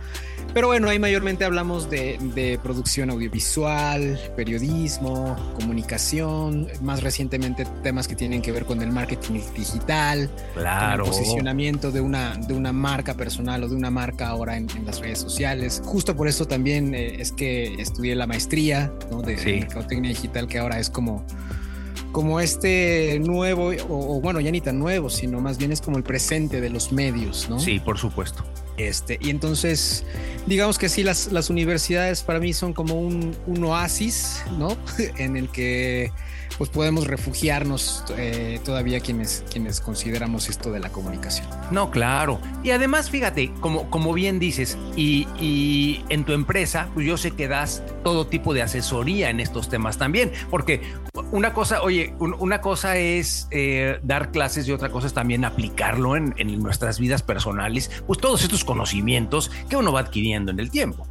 [0.55, 8.15] Pero bueno, ahí mayormente hablamos de, de producción audiovisual, periodismo, comunicación, más recientemente temas que
[8.15, 11.03] tienen que ver con el marketing digital, claro.
[11.03, 15.01] el posicionamiento de una, de una marca personal o de una marca ahora en, las
[15.01, 15.83] redes sociales.
[15.85, 19.21] Justo por eso también es que estudié la maestría ¿no?
[19.21, 19.53] de, sí.
[19.55, 21.27] mercadotecnia digital, que ahora es como
[22.13, 26.05] como este nuevo, o, bueno, ya ni tan nuevo, sino más bien es como el
[26.05, 27.59] presente de los medios, ¿no?
[27.59, 28.45] Sí, por supuesto.
[28.77, 30.05] Este, y entonces,
[30.47, 34.77] digamos que sí, las, las universidades para mí son como un, un oasis, ¿no?
[35.17, 36.13] en el que
[36.63, 41.45] pues podemos refugiarnos eh, todavía quienes, quienes consideramos esto de la comunicación.
[41.73, 42.39] No, claro.
[42.63, 47.33] Y además, fíjate, como, como bien dices, y, y en tu empresa, pues yo sé
[47.33, 50.83] que das todo tipo de asesoría en estos temas también, porque
[51.33, 56.15] una cosa, oye, una cosa es eh, dar clases y otra cosa es también aplicarlo
[56.15, 60.71] en, en nuestras vidas personales, pues todos estos conocimientos que uno va adquiriendo en el
[60.71, 61.09] tiempo.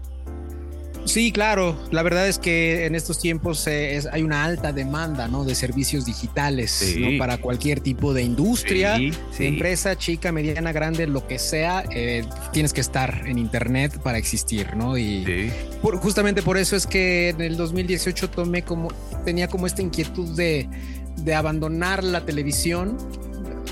[1.12, 1.78] Sí, claro.
[1.92, 5.44] La verdad es que en estos tiempos eh, es, hay una alta demanda ¿no?
[5.44, 7.18] de servicios digitales ¿no?
[7.18, 8.98] para cualquier tipo de industria,
[9.38, 11.84] empresa, chica, mediana, grande, lo que sea.
[11.92, 14.98] Eh, tienes que estar en Internet para existir, ¿no?
[14.98, 15.52] Y
[15.82, 18.88] justamente por eso es que en el 2018 tomé como,
[19.26, 20.70] tenía como esta inquietud de,
[21.18, 22.98] de abandonar la televisión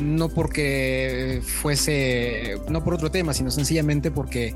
[0.01, 4.53] no porque fuese, no por otro tema, sino sencillamente porque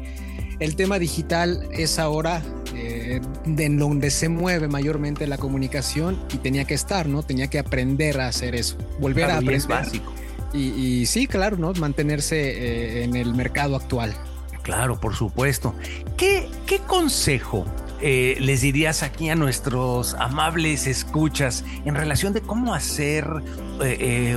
[0.63, 2.41] el tema digital es ahora
[2.73, 7.21] eh, en donde se mueve mayormente la comunicación y tenía que estar, ¿no?
[7.21, 9.67] Tenía que aprender a hacer eso, volver a aprender.
[9.67, 10.13] básico.
[10.53, 11.73] Y, sí, claro, ¿no?
[11.73, 14.15] Mantenerse eh, en el mercado actual.
[14.61, 15.75] Claro, por supuesto.
[16.15, 17.65] ¿Qué, qué consejo
[18.01, 23.27] eh, les dirías aquí a nuestros amables escuchas en relación de cómo hacer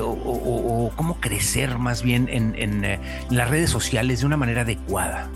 [0.03, 2.99] o, cómo crecer más bien en,
[3.31, 5.31] las redes sociales de una manera adecuada?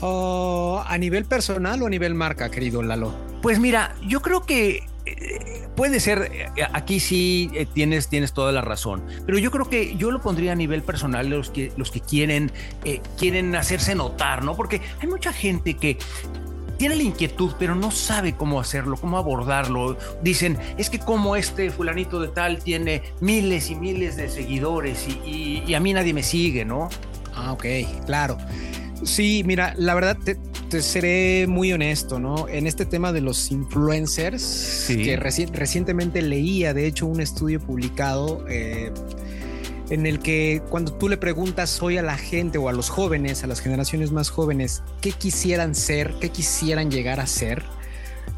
[0.00, 3.14] ¿A nivel personal o a nivel marca, querido Lalo?
[3.42, 8.52] Pues mira, yo creo que eh, puede ser, eh, aquí sí eh, tienes, tienes toda
[8.52, 11.90] la razón, pero yo creo que yo lo pondría a nivel personal los que, los
[11.90, 12.52] que quieren,
[13.18, 14.56] quieren hacerse notar, ¿no?
[14.56, 15.98] Porque hay mucha gente que
[16.78, 19.96] tiene la inquietud, pero no sabe cómo hacerlo, cómo abordarlo.
[20.22, 25.62] Dicen, es que como este fulanito de tal tiene miles y miles de seguidores y,
[25.66, 26.88] y a mí nadie me sigue, ¿no?
[27.34, 27.66] Ah, ok,
[28.06, 28.38] claro.
[29.04, 32.48] Sí, mira, la verdad te, seré muy honesto, ¿no?
[32.48, 38.90] En este tema de los influencers, que recientemente leía, de hecho, un estudio publicado eh,
[39.90, 43.44] en el que cuando tú le preguntas hoy a la gente o a los jóvenes,
[43.44, 47.62] a las generaciones más jóvenes, qué quisieran ser, qué quisieran llegar a ser,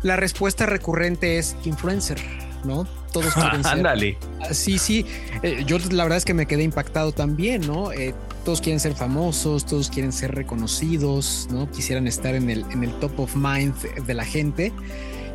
[0.02, 2.18] la respuesta recurrente es influencer,
[2.64, 2.86] ¿no?
[3.12, 3.72] Todos quieren ser.
[3.72, 4.18] Ándale.
[4.50, 5.06] Sí, sí.
[5.42, 7.92] Eh, yo la verdad es que me quedé impactado también, ¿no?
[7.92, 8.14] Eh,
[8.46, 11.68] todos quieren ser famosos, todos quieren ser reconocidos, ¿no?
[11.68, 13.74] Quisieran estar en el, en el top of mind
[14.06, 14.72] de la gente.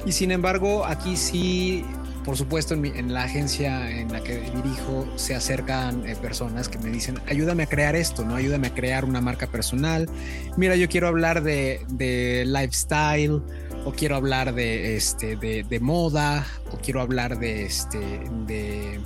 [0.05, 1.83] Y sin embargo, aquí sí,
[2.23, 6.89] por supuesto, en, la agencia en la que dirijo, se acercan eh, personas que me
[6.89, 8.35] dicen, ayúdame a crear esto, ¿no?
[8.35, 10.07] Ayúdame a crear una marca personal.
[10.55, 13.41] Mira, yo quiero hablar de, de lifestyle,
[13.83, 17.99] o quiero hablar de, este, de, de moda, o quiero hablar de, este,
[18.47, 19.01] de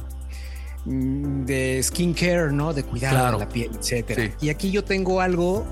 [0.85, 2.73] de skincare, ¿no?
[2.73, 4.31] De cuidado de la piel, etcétera.
[4.41, 5.65] Y aquí yo tengo algo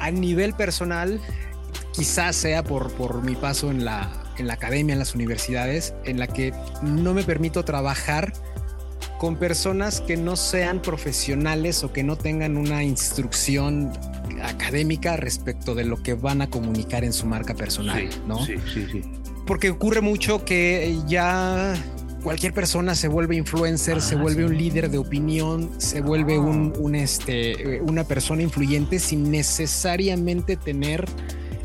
[0.00, 1.20] a nivel personal,
[1.92, 6.18] quizás sea por, por mi paso en la, en la academia, en las universidades, en
[6.18, 6.52] la que
[6.82, 8.32] no me permito trabajar
[9.18, 13.92] con personas que no sean profesionales o que no tengan una instrucción
[14.42, 18.44] académica respecto de lo que van a comunicar en su marca personal, ¿no?
[18.44, 19.02] Sí, sí, sí.
[19.46, 21.74] Porque ocurre mucho que ya
[22.22, 26.72] cualquier persona se vuelve influencer, se ah, vuelve un líder de opinión, se vuelve un,
[26.78, 31.06] un, este, una persona influyente sin necesariamente tener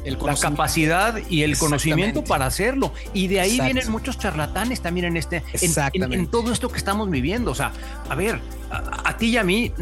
[0.08, 2.94] el la capacidad y el conocimiento para hacerlo.
[3.14, 7.10] Y de ahí vienen muchos charlatanes también en este, en, en, todo esto que estamos
[7.10, 7.52] viviendo.
[7.52, 7.74] O sea,
[8.10, 8.40] a ver,
[8.72, 9.74] a, ti y a mí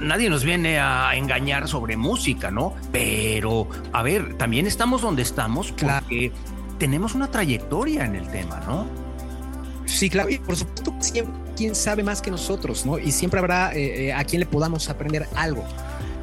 [0.00, 2.74] nadie nos viene a engañar sobre música, ¿no?
[2.92, 6.32] Pero, a ver, también estamos donde estamos porque
[6.78, 9.03] tenemos una trayectoria en el tema, ¿no?
[9.94, 12.98] Sí, claro, y por supuesto, siempre, quién sabe más que nosotros, ¿no?
[12.98, 15.64] Y siempre habrá eh, eh, a quien le podamos aprender algo.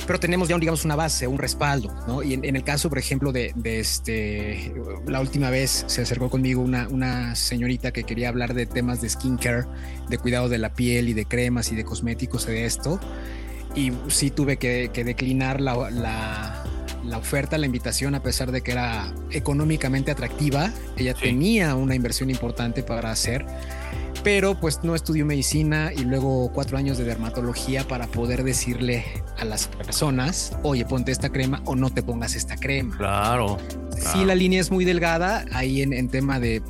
[0.06, 2.22] Pero tenemos ya, digamos, una base, un respaldo, ¿no?
[2.22, 4.74] Y en, el caso, por ejemplo, de, este,
[5.08, 9.08] la última vez se acercó conmigo una, una señorita que quería hablar de temas de
[9.08, 9.68] skincare,
[10.10, 13.00] de cuidado de la piel y de cremas y de cosméticos y de esto.
[13.74, 16.61] Y sí tuve que, declinar la, la
[17.18, 20.72] oferta, la invitación, a pesar de que era económicamente atractiva.
[20.98, 23.46] Ella tenía una inversión importante para hacer
[24.24, 29.04] pero pues no estudió medicina y luego cuatro años de dermatología para poder decirle
[29.38, 32.98] a las personas, oye, ponte esta crema o no te pongas esta crema.
[32.98, 33.58] Claro.
[34.12, 36.64] Sí, la línea es muy delgada ahí en, tema de,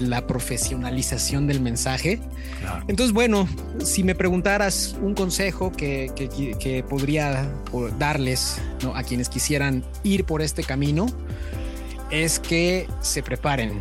[0.00, 2.20] la profesionalización del mensaje.
[2.88, 3.48] Entonces, bueno,
[3.82, 6.12] si me preguntaras un consejo que,
[6.60, 7.50] que podría
[7.98, 8.94] darles ¿no?
[8.94, 11.06] a quienes quisieran ir por este camino,
[12.10, 13.80] es que se preparen,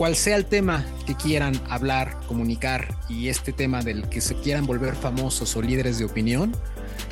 [0.00, 4.64] cual sea el tema que quieran hablar, comunicar y este tema del que se quieran
[4.64, 6.56] volver famosos o líderes de opinión,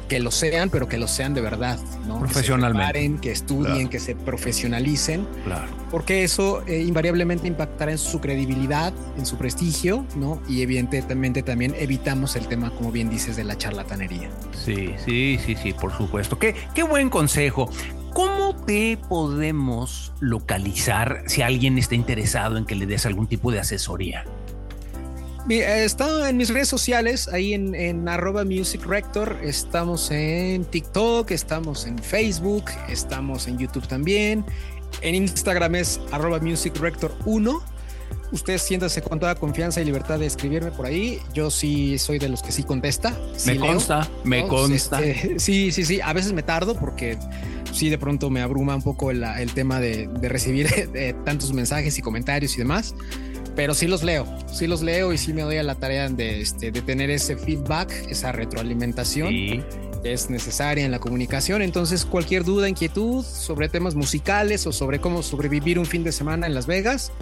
[0.09, 2.18] que lo sean, pero que lo sean de verdad, ¿no?
[2.18, 3.20] Profesionalmente.
[3.20, 5.28] Que, estudien, que se profesionalicen.
[5.45, 5.68] Claro.
[5.91, 10.41] Porque eso eh, invariablemente impactará en su credibilidad, en su prestigio, ¿no?
[10.49, 14.30] Y evidentemente también evitamos el tema, como bien dices, de la charlatanería.
[14.64, 16.39] Sí, sí, sí, sí, por supuesto.
[16.39, 17.68] Qué, qué buen consejo.
[18.12, 23.61] ¿Cómo te podemos localizar si alguien está interesado en que le des algún tipo de
[23.61, 24.24] asesoría?
[25.48, 29.38] Está en mis redes sociales, ahí en, en, arroba Music Rector.
[29.42, 34.44] Estamos en TikTok, estamos en Facebook, estamos en YouTube también.
[35.00, 37.62] En Instagram es arroba Music Rector 1.
[38.30, 41.18] Ustedes siéntanse con toda confianza y libertad de escribirme por ahí.
[41.32, 43.16] Yo sí soy de los que sí contesta.
[43.46, 45.02] me consta, me consta.
[45.02, 46.00] Este, sí, sí, sí.
[46.02, 47.16] A veces me tardo porque
[47.72, 50.68] sí de pronto me abruma un poco el, tema de, recibir
[51.24, 52.94] tantos mensajes y comentarios y demás,
[53.56, 56.40] pero sí los leo, sí los leo y sí me doy a la tarea de,
[56.40, 59.30] este, de tener ese feedback, esa retroalimentación.
[59.30, 59.64] que
[60.04, 61.60] es necesaria en la comunicación.
[61.62, 66.46] Entonces, cualquier duda, inquietud sobre temas musicales o sobre cómo sobrevivir un fin de semana
[66.46, 67.12] en Las Vegas,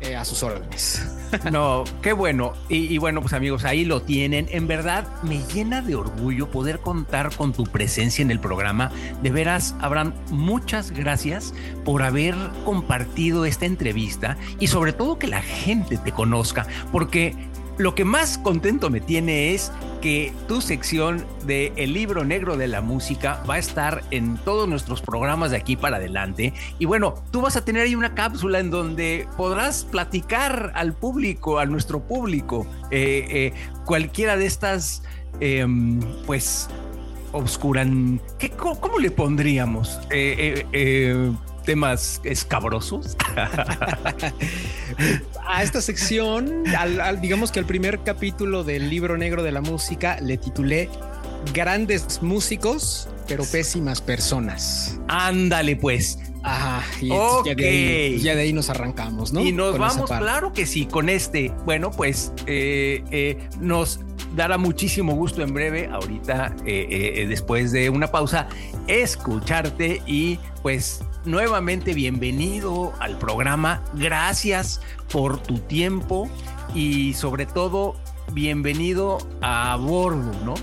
[0.00, 1.06] eh, a sus órdenes.
[1.50, 2.52] No, qué bueno.
[2.68, 4.46] Y, bueno, pues amigos, ahí lo tienen.
[4.50, 8.92] En verdad, me llena de orgullo poder contar con tu presencia en el programa.
[9.22, 11.52] De veras, Abraham, muchas gracias
[11.84, 17.34] por haber compartido esta entrevista y sobre todo que la gente te conozca, porque
[17.78, 19.70] lo que más contento me tiene es
[20.00, 24.68] que tu sección de El libro negro de la música va a estar en todos
[24.68, 26.54] nuestros programas de aquí para adelante.
[26.78, 31.58] Y bueno, tú vas a tener ahí una cápsula en donde podrás platicar al público,
[31.58, 33.52] a nuestro público, eh, eh,
[33.84, 35.02] cualquiera de estas,
[35.40, 36.68] em, pues,
[37.32, 38.20] obscuran.
[38.38, 40.00] ¿qué, cómo, le pondríamos?
[41.66, 43.16] Temas escabrosos.
[45.46, 46.64] a esta sección,
[47.20, 50.88] digamos que el primer capítulo del libro negro de la música le titulé
[51.52, 54.98] Grandes músicos, pero pésimas personas.
[55.08, 56.18] Ándale, pues.
[56.42, 59.40] Ajá, y ya, de ahí, nos arrancamos, ¿no?
[59.40, 61.52] Y nos vamos, claro que sí, con este.
[61.64, 63.98] Bueno, pues eh, eh, nos
[64.36, 68.46] dará muchísimo gusto en breve, ahorita, eh, después de una pausa,
[68.86, 73.82] escucharte y pues nuevamente bienvenido al programa.
[73.94, 76.30] Gracias por tu tiempo
[76.74, 77.96] y sobre todo
[78.32, 80.54] bienvenido a bordo, ¿no?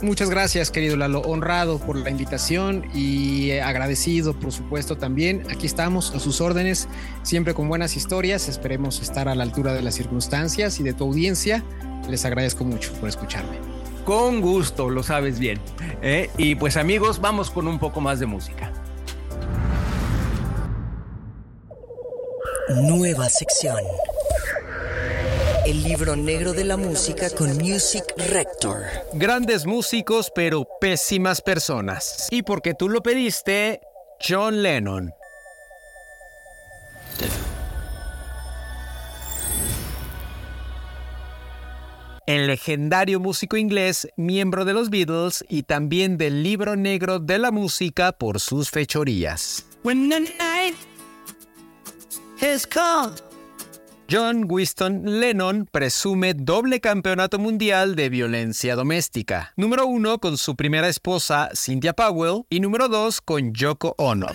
[0.00, 1.20] Muchas gracias, querido Lalo.
[1.22, 5.42] Honrado por la invitación y agradecido, por supuesto, también.
[5.50, 6.88] Aquí estamos a sus órdenes,
[7.24, 8.48] siempre con buenas historias.
[8.48, 11.64] Esperemos estar a la altura de las circunstancias y de tu audiencia.
[12.08, 13.58] Les agradezco mucho por escucharme.
[14.04, 15.58] Con gusto, lo sabes bien.
[16.00, 16.30] ¿eh?
[16.38, 18.72] Y pues amigos, vamos con un poco más de música.
[22.68, 23.78] Nueva sección.
[25.64, 28.82] El libro negro de la música con Music Rector.
[29.14, 32.28] Grandes músicos pero pésimas personas.
[32.30, 33.80] Y porque tú lo pediste,
[34.20, 35.14] John Lennon.
[42.26, 47.50] El legendario músico inglés, miembro de los Beatles y también del libro negro de la
[47.50, 49.64] música por sus fechorías.
[54.08, 59.52] John Winston Lennon presume doble campeonato mundial de violencia doméstica.
[59.56, 64.28] Número uno con su primera esposa Cynthia Powell y número dos con Yoko Ono.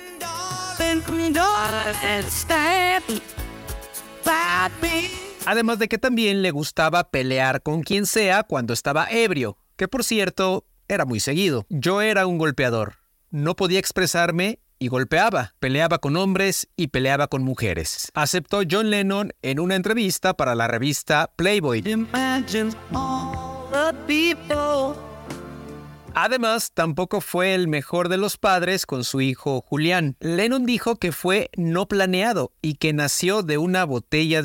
[5.46, 10.04] Además de que también le gustaba pelear con quien sea cuando estaba ebrio, que por
[10.04, 11.66] cierto era muy seguido.
[11.70, 12.98] Yo era un golpeador.
[13.32, 18.12] No podía expresarme y golpeaba, peleaba con hombres y peleaba con mujeres.
[18.14, 21.82] Aceptó John Lennon en una entrevista para la revista Playboy.
[26.16, 30.18] Además, tampoco fue el mejor de los padres con su hijo Julián.
[30.20, 34.44] Lennon dijo que fue no planeado y que nació de una botella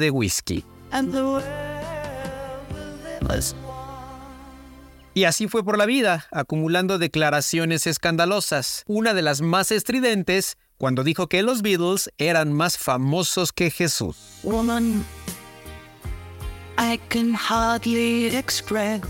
[5.19, 8.85] Y así fue por la vida, acumulando declaraciones escandalosas.
[8.87, 14.39] Una de las más estridentes cuando dijo que los Beatles eran más famosos que Jesús.
[14.45, 15.05] Woman,
[16.79, 19.01] I can hardly express.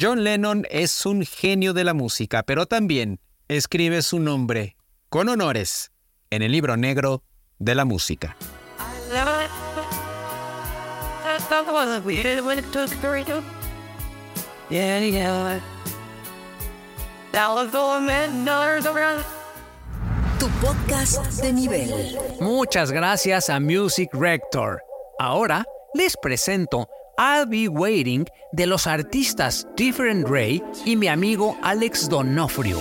[0.00, 4.78] John Lennon es un genio de la música, pero también escribe su nombre
[5.10, 5.90] con honores
[6.30, 7.22] en el libro negro
[7.58, 8.34] de la música.
[20.38, 21.90] Tu podcast de nivel.
[22.40, 24.80] Muchas gracias a Music Rector.
[25.18, 25.64] Ahora
[25.94, 32.78] les presento I'll Be Waiting de los artistas Different Ray y mi amigo Alex Donofrio.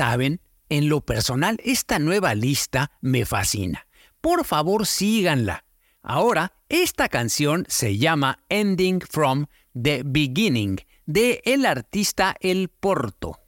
[0.00, 0.40] Saben,
[0.70, 3.86] en lo personal, esta nueva lista me fascina.
[4.22, 5.66] Por favor, síganla.
[6.00, 9.44] Ahora, esta canción se llama Ending from
[9.74, 13.40] the Beginning de el artista El Porto.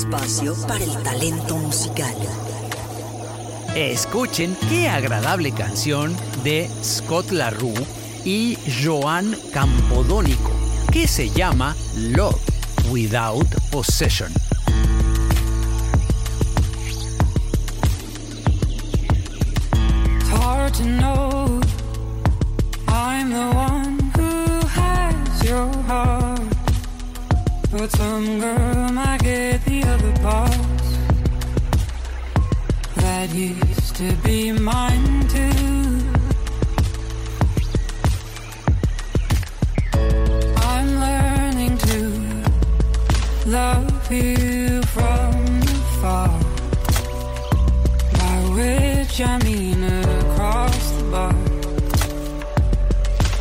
[0.00, 2.14] Espacio para el talento musical.
[3.74, 7.74] Escuchen qué agradable canción de Scott LaRue
[8.24, 10.52] y Joan Campodónico,
[10.90, 12.40] que se llama Love
[12.90, 14.32] Without Possession.
[27.72, 29.59] But some girl might get
[29.90, 30.88] other parts
[32.94, 35.50] that used to be mine too.
[40.72, 41.98] I'm learning to
[43.46, 45.34] love you from
[45.86, 46.38] afar,
[48.18, 51.36] by which I mean across the bar.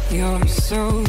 [0.10, 1.04] You're so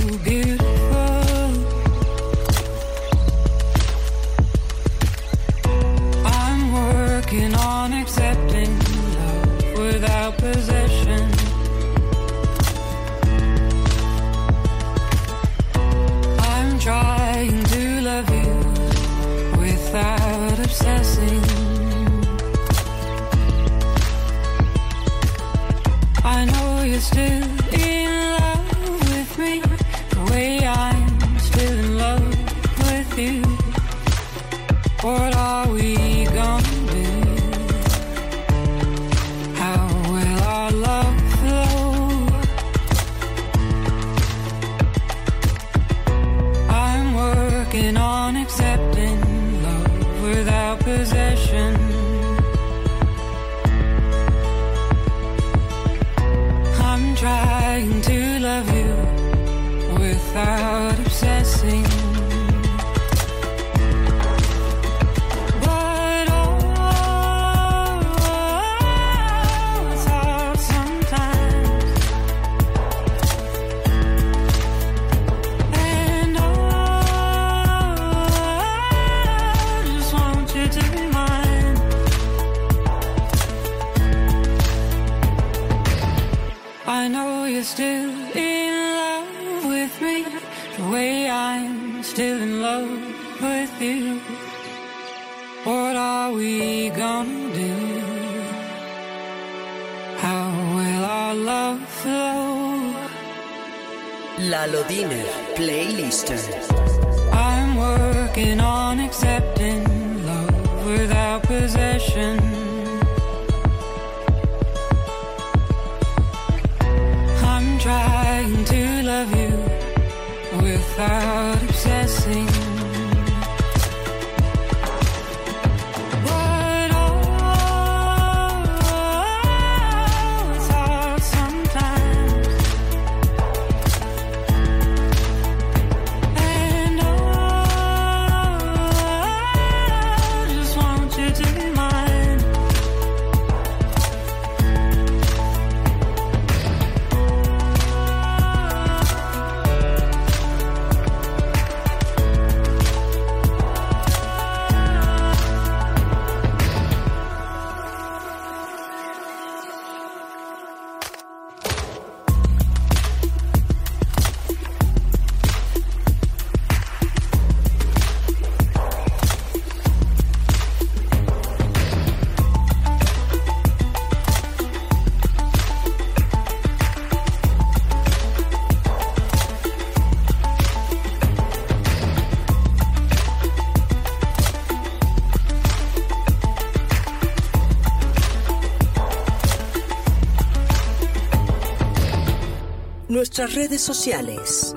[193.54, 194.76] Redes sociales.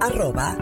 [0.00, 0.56] Arroba.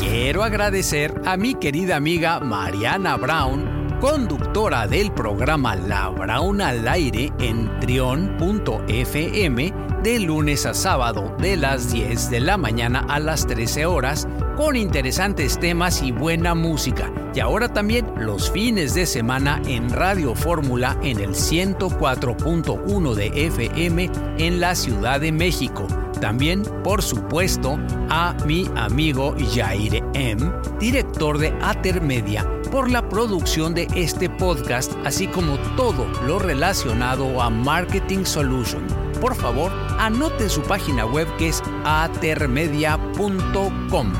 [0.00, 7.32] Quiero agradecer a mi querida amiga Mariana Brown, conductora del programa La Brown al aire
[7.38, 13.86] en trion.fm de lunes a sábado de las 10 de la mañana a las 13
[13.86, 14.26] horas
[14.56, 17.10] con interesantes temas y buena música.
[17.34, 24.10] Y ahora también los fines de semana en Radio Fórmula en el 104.1 de FM
[24.38, 25.86] en la Ciudad de México.
[26.20, 27.78] También, por supuesto,
[28.08, 35.26] a mi amigo Jair M., director de Atermedia, por la producción de este podcast, así
[35.26, 38.86] como todo lo relacionado a Marketing Solution.
[39.20, 44.12] Por favor, anote su página web que es atermedia.com.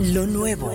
[0.00, 0.72] Lo nuevo.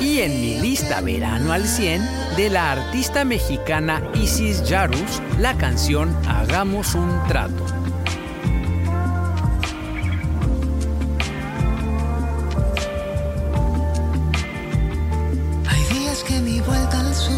[0.00, 2.02] Y en mi lista Verano al 100
[2.36, 7.64] de la artista mexicana Isis Yarus, la canción Hagamos un trato.
[15.68, 17.34] Hay días que mi vuelta al sur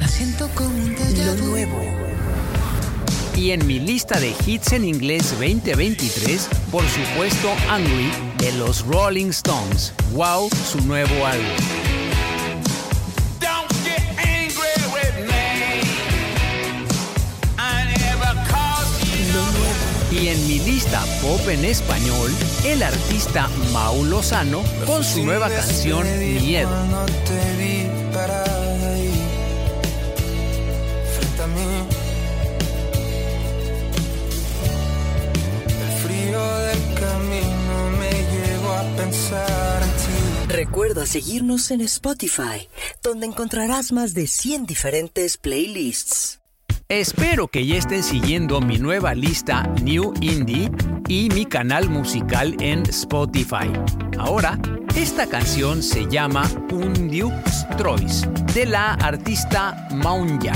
[0.00, 1.80] la siento como un Lo nuevo.
[3.36, 9.30] Y en mi lista de hits en inglés 2023, por supuesto Angry de los Rolling
[9.30, 9.92] Stones.
[10.12, 11.46] Wow, su nuevo álbum.
[20.10, 22.32] Y en mi lista pop en español,
[22.64, 26.70] el artista Mau Lozano con su nueva canción Miedo.
[38.98, 40.52] Pensar en ti.
[40.52, 42.68] Recuerda seguirnos en Spotify,
[43.02, 46.40] donde encontrarás más de 100 diferentes playlists.
[46.88, 50.70] Espero que ya estén siguiendo mi nueva lista New Indie
[51.06, 53.70] y mi canal musical en Spotify.
[54.18, 54.58] Ahora,
[54.96, 60.54] esta canción se llama Un Duke's Troyes de la artista Maunya.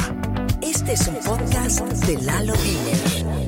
[0.62, 3.41] Este es un podcast de Lalo Diner.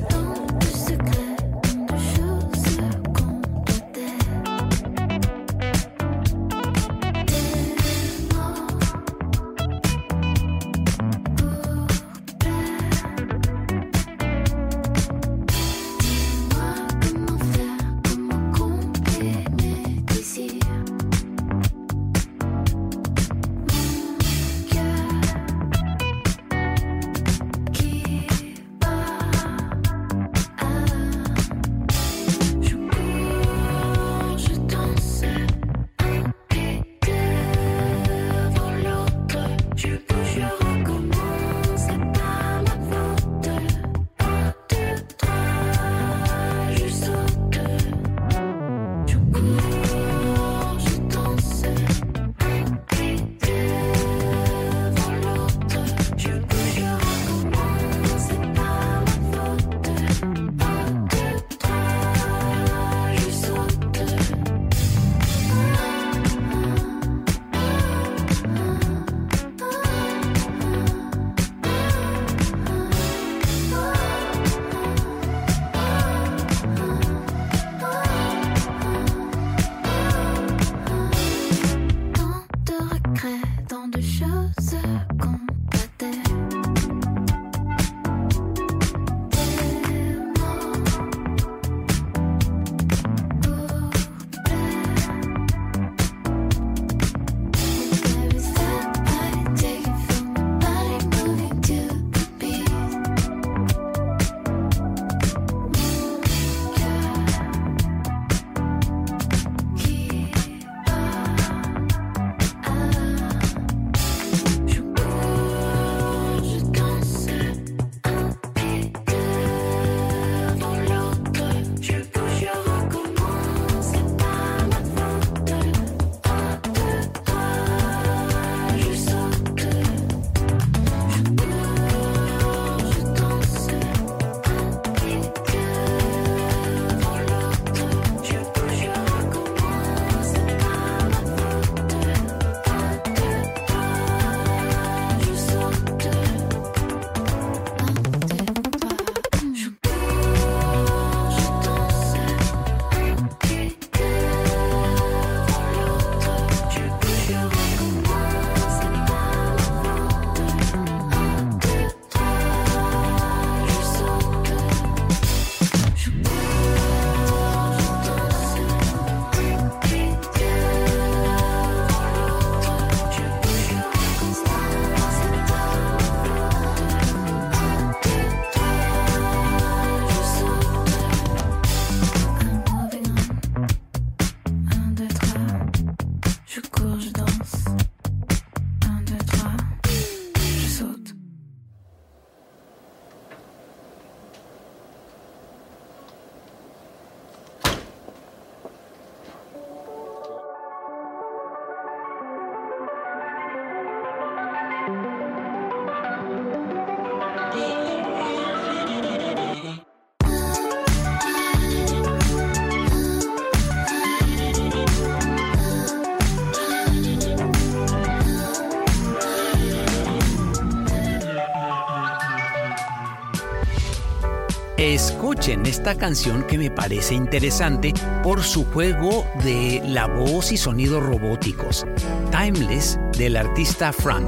[225.85, 231.85] Esta canción que me parece interesante por su juego de la voz y sonidos robóticos.
[232.31, 234.27] Timeless del artista Frank.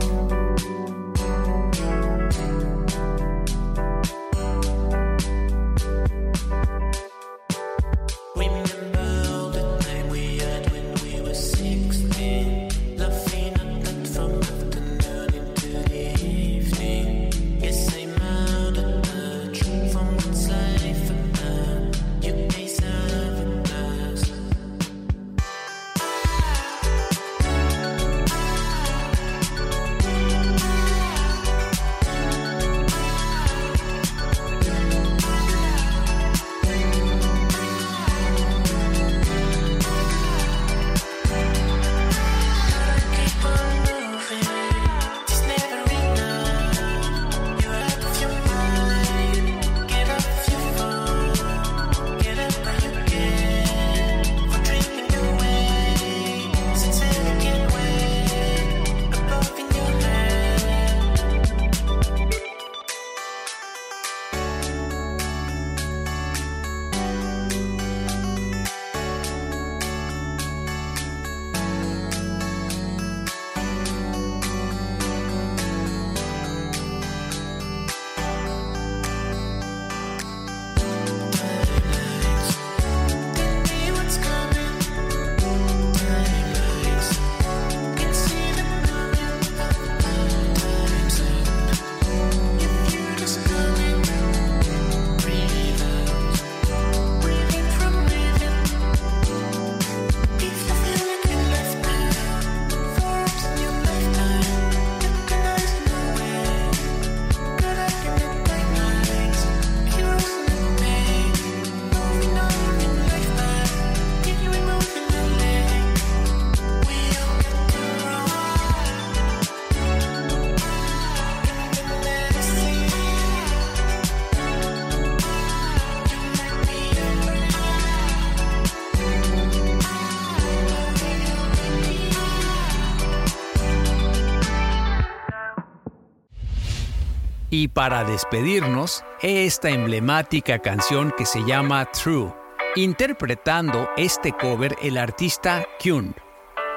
[137.60, 142.32] Y para despedirnos, esta emblemática canción que se llama True,
[142.76, 146.14] interpretando este cover el artista Kyun.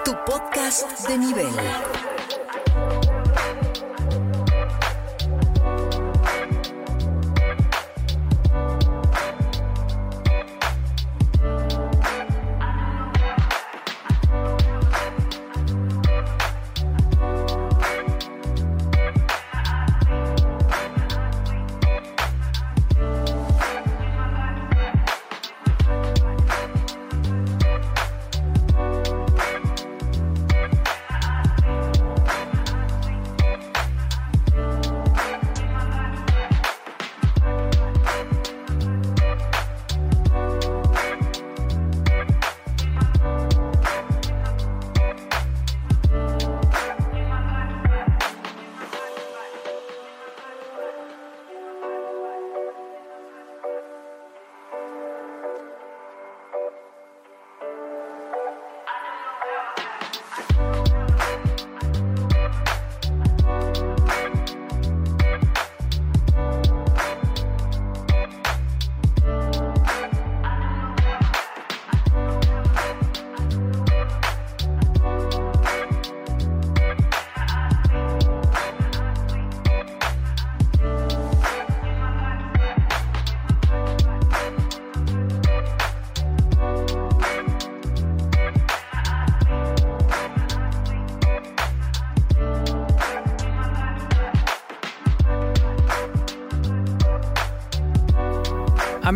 [0.07, 2.09] Tu podcast de nivel.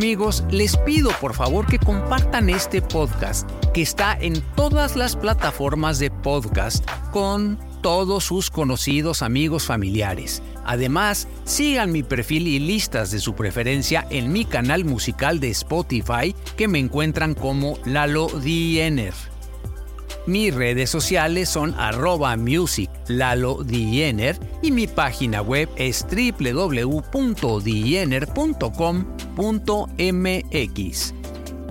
[0.05, 5.99] Amigos, les pido por favor que compartan este podcast que está en todas las plataformas
[5.99, 10.43] de podcast con todos sus conocidos amigos familiares.
[10.67, 16.37] Además, sigan mi perfil y listas de su preferencia en mi canal musical de Spotify
[16.55, 19.15] que me encuentran como Lalo Diener.
[20.27, 26.07] Mis redes sociales son arroba music Diener y mi página web es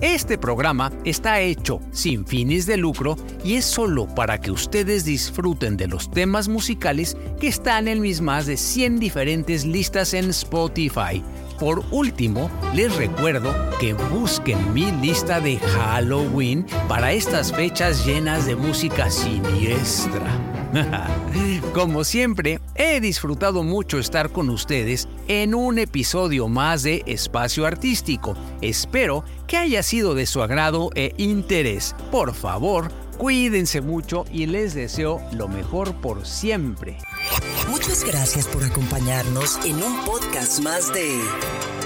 [0.00, 5.78] Este programa está hecho sin fines de lucro y es solo para que ustedes disfruten
[5.78, 11.22] de los temas musicales que están en mis más de 100 diferentes listas en Spotify.
[11.58, 18.56] por último, les recuerdo que busquen mi lista de Halloween para estas fechas llenas de
[18.56, 20.53] música siniestra.
[21.74, 28.34] Como siempre, he disfrutado mucho estar con ustedes en un episodio más de Espacio Artístico.
[28.60, 31.94] Espero que haya sido de su agrado e interés.
[32.10, 36.98] Por favor, cuídense mucho y les deseo lo mejor por siempre.
[37.68, 41.20] Muchas gracias por acompañarnos en un podcast más de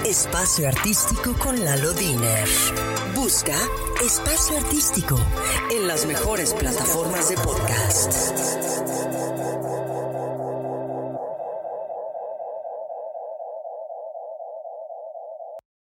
[0.05, 2.47] Espacio Artístico con Lalo Diner.
[3.21, 3.57] Busca
[4.01, 5.19] Espacio Artístico
[5.71, 9.18] en las mejores plataformas de podcast.